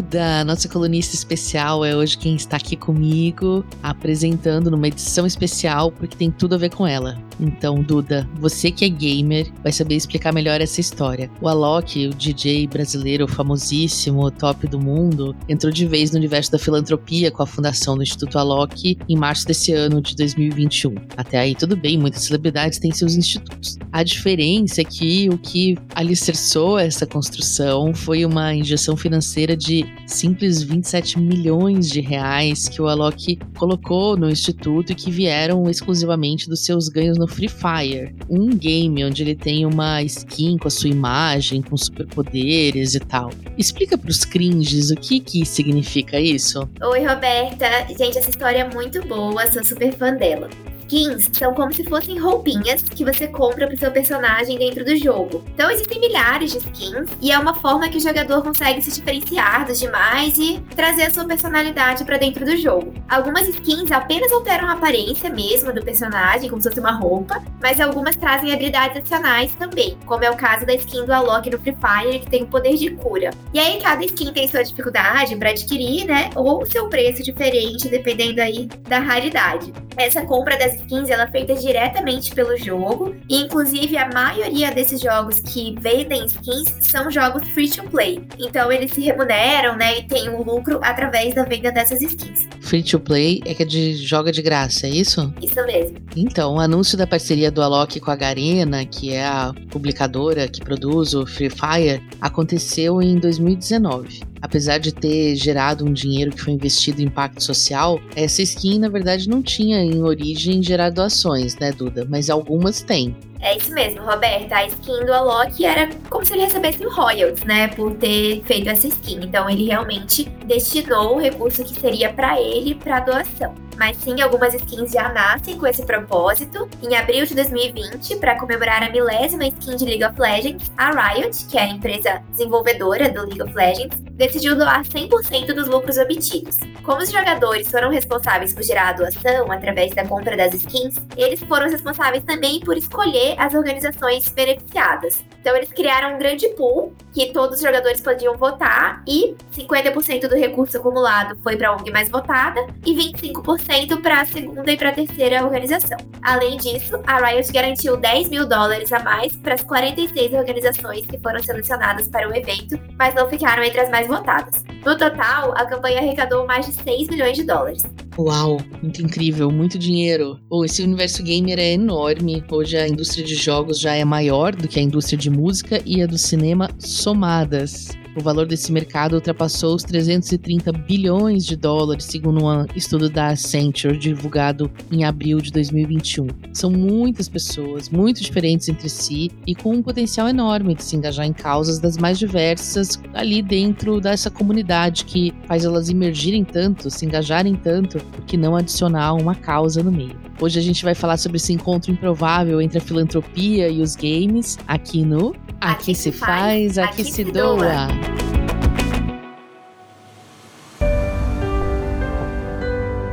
Duda, 0.00 0.42
nossa 0.46 0.66
colunista 0.66 1.14
especial, 1.14 1.84
é 1.84 1.94
hoje 1.94 2.16
quem 2.16 2.34
está 2.34 2.56
aqui 2.56 2.74
comigo, 2.74 3.62
apresentando 3.82 4.70
numa 4.70 4.88
edição 4.88 5.26
especial, 5.26 5.92
porque 5.92 6.16
tem 6.16 6.30
tudo 6.30 6.54
a 6.54 6.58
ver 6.58 6.70
com 6.70 6.86
ela. 6.86 7.18
Então, 7.40 7.82
Duda, 7.82 8.28
você 8.38 8.70
que 8.70 8.84
é 8.84 8.88
gamer, 8.88 9.50
vai 9.62 9.72
saber 9.72 9.96
explicar 9.96 10.32
melhor 10.32 10.60
essa 10.60 10.80
história. 10.80 11.30
O 11.40 11.48
Alok, 11.48 12.08
o 12.08 12.14
DJ 12.14 12.66
brasileiro 12.66 13.26
famosíssimo, 13.26 14.30
top 14.30 14.68
do 14.68 14.78
mundo, 14.78 15.34
entrou 15.48 15.72
de 15.72 15.86
vez 15.86 16.10
no 16.10 16.18
universo 16.18 16.52
da 16.52 16.58
filantropia 16.58 17.30
com 17.30 17.42
a 17.42 17.46
fundação 17.46 17.96
do 17.96 18.02
Instituto 18.02 18.38
Alok 18.38 18.98
em 19.08 19.16
março 19.16 19.46
desse 19.46 19.72
ano 19.72 20.02
de 20.02 20.14
2021. 20.14 20.94
Até 21.16 21.38
aí, 21.38 21.54
tudo 21.54 21.76
bem, 21.76 21.98
muitas 21.98 22.24
celebridades 22.24 22.78
têm 22.78 22.92
seus 22.92 23.14
institutos. 23.14 23.78
A 23.90 24.02
diferença 24.02 24.82
é 24.82 24.84
que 24.84 25.28
o 25.30 25.38
que 25.38 25.78
alicerçou 25.94 26.78
essa 26.78 27.06
construção 27.06 27.94
foi 27.94 28.24
uma 28.24 28.54
injeção 28.54 28.96
financeira 28.96 29.56
de 29.56 29.86
simples 30.06 30.62
27 30.62 31.18
milhões 31.18 31.88
de 31.88 32.00
reais 32.00 32.68
que 32.68 32.82
o 32.82 32.88
Alok 32.88 33.38
colocou 33.56 34.16
no 34.16 34.28
instituto 34.28 34.92
e 34.92 34.94
que 34.94 35.10
vieram 35.10 35.68
exclusivamente 35.70 36.48
dos 36.48 36.64
seus 36.64 36.88
ganhos 36.88 37.16
no 37.16 37.29
Free 37.30 37.48
Fire, 37.48 38.14
um 38.28 38.50
game 38.50 39.04
onde 39.04 39.22
ele 39.22 39.34
tem 39.34 39.64
uma 39.64 40.02
skin 40.02 40.58
com 40.58 40.68
a 40.68 40.70
sua 40.70 40.90
imagem, 40.90 41.62
com 41.62 41.76
superpoderes 41.76 42.94
e 42.94 43.00
tal. 43.00 43.30
Explica 43.56 43.96
para 43.96 44.10
os 44.10 44.24
cringes 44.24 44.90
o 44.90 44.96
que 44.96 45.20
que 45.20 45.46
significa 45.46 46.20
isso? 46.20 46.68
Oi, 46.82 47.04
Roberta. 47.04 47.66
Gente, 47.88 48.18
essa 48.18 48.30
história 48.30 48.58
é 48.58 48.74
muito 48.74 49.00
boa, 49.06 49.50
sou 49.50 49.64
super 49.64 49.92
fã 49.92 50.14
dela 50.14 50.48
skins 50.90 51.30
são 51.32 51.54
como 51.54 51.72
se 51.72 51.84
fossem 51.84 52.18
roupinhas 52.18 52.82
que 52.82 53.04
você 53.04 53.28
compra 53.28 53.66
pro 53.68 53.76
seu 53.76 53.92
personagem 53.92 54.58
dentro 54.58 54.84
do 54.84 54.96
jogo. 54.96 55.44
Então 55.54 55.70
existem 55.70 56.00
milhares 56.00 56.50
de 56.50 56.58
skins 56.58 57.08
e 57.20 57.30
é 57.30 57.38
uma 57.38 57.54
forma 57.54 57.88
que 57.88 57.98
o 57.98 58.00
jogador 58.00 58.42
consegue 58.42 58.82
se 58.82 58.90
diferenciar 58.90 59.66
dos 59.66 59.78
demais 59.78 60.36
e 60.36 60.60
trazer 60.74 61.04
a 61.04 61.10
sua 61.10 61.24
personalidade 61.24 62.04
para 62.04 62.18
dentro 62.18 62.44
do 62.44 62.56
jogo. 62.56 62.92
Algumas 63.08 63.48
skins 63.48 63.92
apenas 63.92 64.32
alteram 64.32 64.68
a 64.68 64.72
aparência 64.72 65.30
mesmo 65.30 65.72
do 65.72 65.82
personagem, 65.82 66.50
como 66.50 66.60
se 66.60 66.68
fosse 66.68 66.80
uma 66.80 66.92
roupa, 66.92 67.42
mas 67.62 67.80
algumas 67.80 68.16
trazem 68.16 68.52
habilidades 68.52 68.96
adicionais 68.96 69.54
também, 69.54 69.96
como 70.06 70.24
é 70.24 70.30
o 70.30 70.36
caso 70.36 70.66
da 70.66 70.74
skin 70.74 71.04
do 71.04 71.12
Alok 71.12 71.50
no 71.50 71.58
Free 71.60 71.76
Fire, 71.76 72.18
que 72.18 72.30
tem 72.30 72.42
o 72.42 72.46
poder 72.46 72.74
de 72.74 72.90
cura. 72.90 73.30
E 73.54 73.60
aí 73.60 73.80
cada 73.80 74.04
skin 74.04 74.32
tem 74.32 74.48
sua 74.48 74.64
dificuldade 74.64 75.36
para 75.36 75.50
adquirir, 75.50 76.06
né? 76.06 76.30
Ou 76.34 76.66
seu 76.66 76.88
preço 76.88 77.22
diferente, 77.22 77.88
dependendo 77.88 78.40
aí 78.40 78.68
da 78.88 78.98
raridade. 78.98 79.72
Essa 79.96 80.24
compra 80.24 80.56
das 80.56 80.79
skins 80.82 81.10
ela 81.10 81.24
é 81.24 81.30
feita 81.30 81.54
diretamente 81.54 82.34
pelo 82.34 82.56
jogo, 82.56 83.14
e 83.28 83.36
inclusive 83.42 83.96
a 83.96 84.08
maioria 84.12 84.70
desses 84.72 85.00
jogos 85.00 85.40
que 85.40 85.74
vendem 85.80 86.26
skins 86.26 86.74
são 86.80 87.10
jogos 87.10 87.48
free 87.50 87.70
to 87.70 87.82
play. 87.84 88.22
Então 88.38 88.70
eles 88.70 88.92
se 88.92 89.00
remuneram, 89.00 89.76
né, 89.76 89.98
e 89.98 90.02
tem 90.02 90.28
um 90.28 90.42
lucro 90.42 90.80
através 90.82 91.34
da 91.34 91.44
venda 91.44 91.70
dessas 91.70 92.00
skins. 92.02 92.48
Free 92.60 92.82
to 92.82 93.00
play 93.00 93.40
é 93.46 93.54
que 93.54 93.62
é 93.62 93.66
de 93.66 93.94
joga 93.96 94.32
de 94.32 94.42
graça, 94.42 94.86
é 94.86 94.90
isso? 94.90 95.32
Isso 95.42 95.64
mesmo. 95.66 95.98
Então, 96.16 96.54
o 96.54 96.60
anúncio 96.60 96.96
da 96.96 97.06
parceria 97.06 97.50
do 97.50 97.62
Alok 97.62 98.00
com 98.00 98.10
a 98.10 98.16
Garena, 98.16 98.84
que 98.84 99.12
é 99.12 99.24
a 99.24 99.52
publicadora 99.70 100.48
que 100.48 100.60
produz 100.60 101.14
o 101.14 101.26
Free 101.26 101.50
Fire, 101.50 102.02
aconteceu 102.20 103.00
em 103.00 103.16
2019 103.18 104.29
apesar 104.40 104.78
de 104.78 104.92
ter 104.92 105.34
gerado 105.36 105.84
um 105.84 105.92
dinheiro 105.92 106.30
que 106.30 106.42
foi 106.42 106.52
investido 106.54 107.00
em 107.00 107.06
impacto 107.06 107.42
social, 107.42 108.00
essa 108.14 108.42
skin 108.42 108.78
na 108.78 108.88
verdade 108.88 109.28
não 109.28 109.42
tinha 109.42 109.82
em 109.82 110.02
origem 110.02 110.62
gerar 110.62 110.90
doações, 110.90 111.56
né, 111.56 111.72
Duda? 111.72 112.06
Mas 112.08 112.30
algumas 112.30 112.82
têm. 112.82 113.16
É 113.40 113.56
isso 113.56 113.72
mesmo, 113.72 114.02
Roberta. 114.02 114.56
A 114.56 114.66
skin 114.66 115.04
do 115.06 115.12
Alok 115.12 115.64
era 115.64 115.88
como 116.10 116.24
se 116.24 116.34
ele 116.34 116.42
recebesse 116.42 116.84
royalties, 116.84 117.44
né, 117.44 117.68
por 117.68 117.94
ter 117.94 118.42
feito 118.44 118.68
essa 118.68 118.86
skin. 118.86 119.20
Então 119.22 119.48
ele 119.48 119.66
realmente 119.66 120.24
destinou 120.46 121.16
o 121.16 121.18
recurso 121.18 121.64
que 121.64 121.78
seria 121.80 122.12
para 122.12 122.40
ele 122.40 122.74
para 122.74 123.00
doação 123.00 123.54
mas 123.80 123.96
sim 123.96 124.20
algumas 124.20 124.52
skins 124.52 124.92
já 124.92 125.10
nascem 125.10 125.56
com 125.56 125.66
esse 125.66 125.82
propósito. 125.86 126.68
Em 126.82 126.94
abril 126.94 127.24
de 127.24 127.34
2020, 127.34 128.16
para 128.16 128.38
comemorar 128.38 128.82
a 128.82 128.90
milésima 128.90 129.46
skin 129.46 129.74
de 129.74 129.86
League 129.86 130.04
of 130.04 130.20
Legends, 130.20 130.70
a 130.76 130.90
Riot, 130.90 131.46
que 131.46 131.56
é 131.56 131.62
a 131.62 131.66
empresa 131.66 132.22
desenvolvedora 132.28 133.10
do 133.10 133.22
League 133.22 133.40
of 133.40 133.54
Legends, 133.54 133.98
decidiu 134.12 134.54
doar 134.54 134.84
100% 134.84 135.54
dos 135.54 135.66
lucros 135.66 135.96
obtidos. 135.96 136.58
Como 136.82 137.00
os 137.00 137.10
jogadores 137.10 137.70
foram 137.70 137.88
responsáveis 137.88 138.52
por 138.52 138.62
gerar 138.62 138.90
a 138.90 138.92
doação 138.92 139.50
através 139.50 139.94
da 139.94 140.06
compra 140.06 140.36
das 140.36 140.52
skins, 140.52 140.96
eles 141.16 141.40
foram 141.40 141.70
responsáveis 141.70 142.22
também 142.24 142.60
por 142.60 142.76
escolher 142.76 143.34
as 143.38 143.54
organizações 143.54 144.28
beneficiadas. 144.28 145.24
Então 145.40 145.56
eles 145.56 145.72
criaram 145.72 146.16
um 146.16 146.18
grande 146.18 146.48
pool 146.50 146.92
que 147.14 147.32
todos 147.32 147.56
os 147.56 147.62
jogadores 147.62 148.02
podiam 148.02 148.36
votar 148.36 149.02
e 149.08 149.34
50% 149.56 150.28
do 150.28 150.36
recurso 150.36 150.76
acumulado 150.76 151.34
foi 151.42 151.56
para 151.56 151.70
a 151.70 151.76
ONG 151.76 151.90
mais 151.90 152.10
votada 152.10 152.66
e 152.84 152.94
25% 152.94 153.69
para 154.02 154.22
a 154.22 154.26
segunda 154.26 154.72
e 154.72 154.76
para 154.76 154.88
a 154.88 154.92
terceira 154.92 155.44
organização. 155.44 155.96
Além 156.22 156.56
disso, 156.56 157.00
a 157.06 157.24
Riot 157.24 157.52
garantiu 157.52 157.96
10 157.96 158.28
mil 158.28 158.48
dólares 158.48 158.92
a 158.92 158.98
mais 158.98 159.36
para 159.36 159.54
as 159.54 159.62
46 159.62 160.34
organizações 160.34 161.06
que 161.06 161.16
foram 161.20 161.40
selecionadas 161.40 162.08
para 162.08 162.28
o 162.28 162.34
evento, 162.34 162.78
mas 162.98 163.14
não 163.14 163.28
ficaram 163.28 163.62
entre 163.62 163.80
as 163.80 163.88
mais 163.88 164.08
votadas. 164.08 164.64
No 164.84 164.98
total, 164.98 165.52
a 165.56 165.64
campanha 165.66 165.98
arrecadou 165.98 166.46
mais 166.46 166.66
de 166.66 166.72
6 166.82 167.08
milhões 167.08 167.36
de 167.36 167.44
dólares. 167.44 167.84
Uau, 168.18 168.58
muito 168.82 169.02
incrível, 169.02 169.52
muito 169.52 169.78
dinheiro. 169.78 170.40
Oh, 170.50 170.64
esse 170.64 170.82
universo 170.82 171.22
gamer 171.22 171.60
é 171.60 171.72
enorme. 171.72 172.44
Hoje 172.50 172.76
a 172.76 172.88
indústria 172.88 173.24
de 173.24 173.36
jogos 173.36 173.78
já 173.78 173.94
é 173.94 174.04
maior 174.04 174.54
do 174.54 174.66
que 174.66 174.80
a 174.80 174.82
indústria 174.82 175.16
de 175.16 175.30
música 175.30 175.80
e 175.86 176.02
a 176.02 176.06
do 176.06 176.18
cinema 176.18 176.68
somadas. 176.78 177.90
O 178.20 178.22
valor 178.22 178.46
desse 178.46 178.70
mercado 178.70 179.14
ultrapassou 179.14 179.74
os 179.74 179.82
330 179.82 180.72
bilhões 180.72 181.46
de 181.46 181.56
dólares, 181.56 182.04
segundo 182.04 182.44
um 182.44 182.66
estudo 182.76 183.08
da 183.08 183.28
Accenture 183.28 183.96
divulgado 183.96 184.70
em 184.92 185.04
abril 185.04 185.38
de 185.40 185.50
2021. 185.50 186.26
São 186.52 186.70
muitas 186.70 187.30
pessoas, 187.30 187.88
muito 187.88 188.20
diferentes 188.20 188.68
entre 188.68 188.90
si 188.90 189.30
e 189.46 189.54
com 189.54 189.72
um 189.72 189.82
potencial 189.82 190.28
enorme 190.28 190.74
de 190.74 190.84
se 190.84 190.96
engajar 190.96 191.24
em 191.24 191.32
causas 191.32 191.78
das 191.78 191.96
mais 191.96 192.18
diversas 192.18 193.00
ali 193.14 193.40
dentro 193.40 194.02
dessa 194.02 194.30
comunidade 194.30 195.06
que 195.06 195.32
faz 195.46 195.64
elas 195.64 195.88
emergirem 195.88 196.44
tanto, 196.44 196.90
se 196.90 197.06
engajarem 197.06 197.54
tanto, 197.54 197.98
porque 198.12 198.36
não 198.36 198.54
adicionar 198.54 199.14
uma 199.14 199.34
causa 199.34 199.82
no 199.82 199.90
meio. 199.90 200.20
Hoje 200.38 200.58
a 200.58 200.62
gente 200.62 200.84
vai 200.84 200.94
falar 200.94 201.16
sobre 201.16 201.36
esse 201.36 201.54
encontro 201.54 201.90
improvável 201.90 202.60
entre 202.60 202.76
a 202.76 202.80
filantropia 202.82 203.70
e 203.70 203.80
os 203.80 203.96
games 203.96 204.58
aqui 204.66 205.04
no 205.04 205.34
Aqui, 205.60 205.72
aqui 205.90 205.94
se 205.94 206.10
faz, 206.10 206.78
aqui, 206.78 207.02
aqui 207.02 207.12
se 207.12 207.22
doa. 207.22 207.56
doa. 207.56 208.29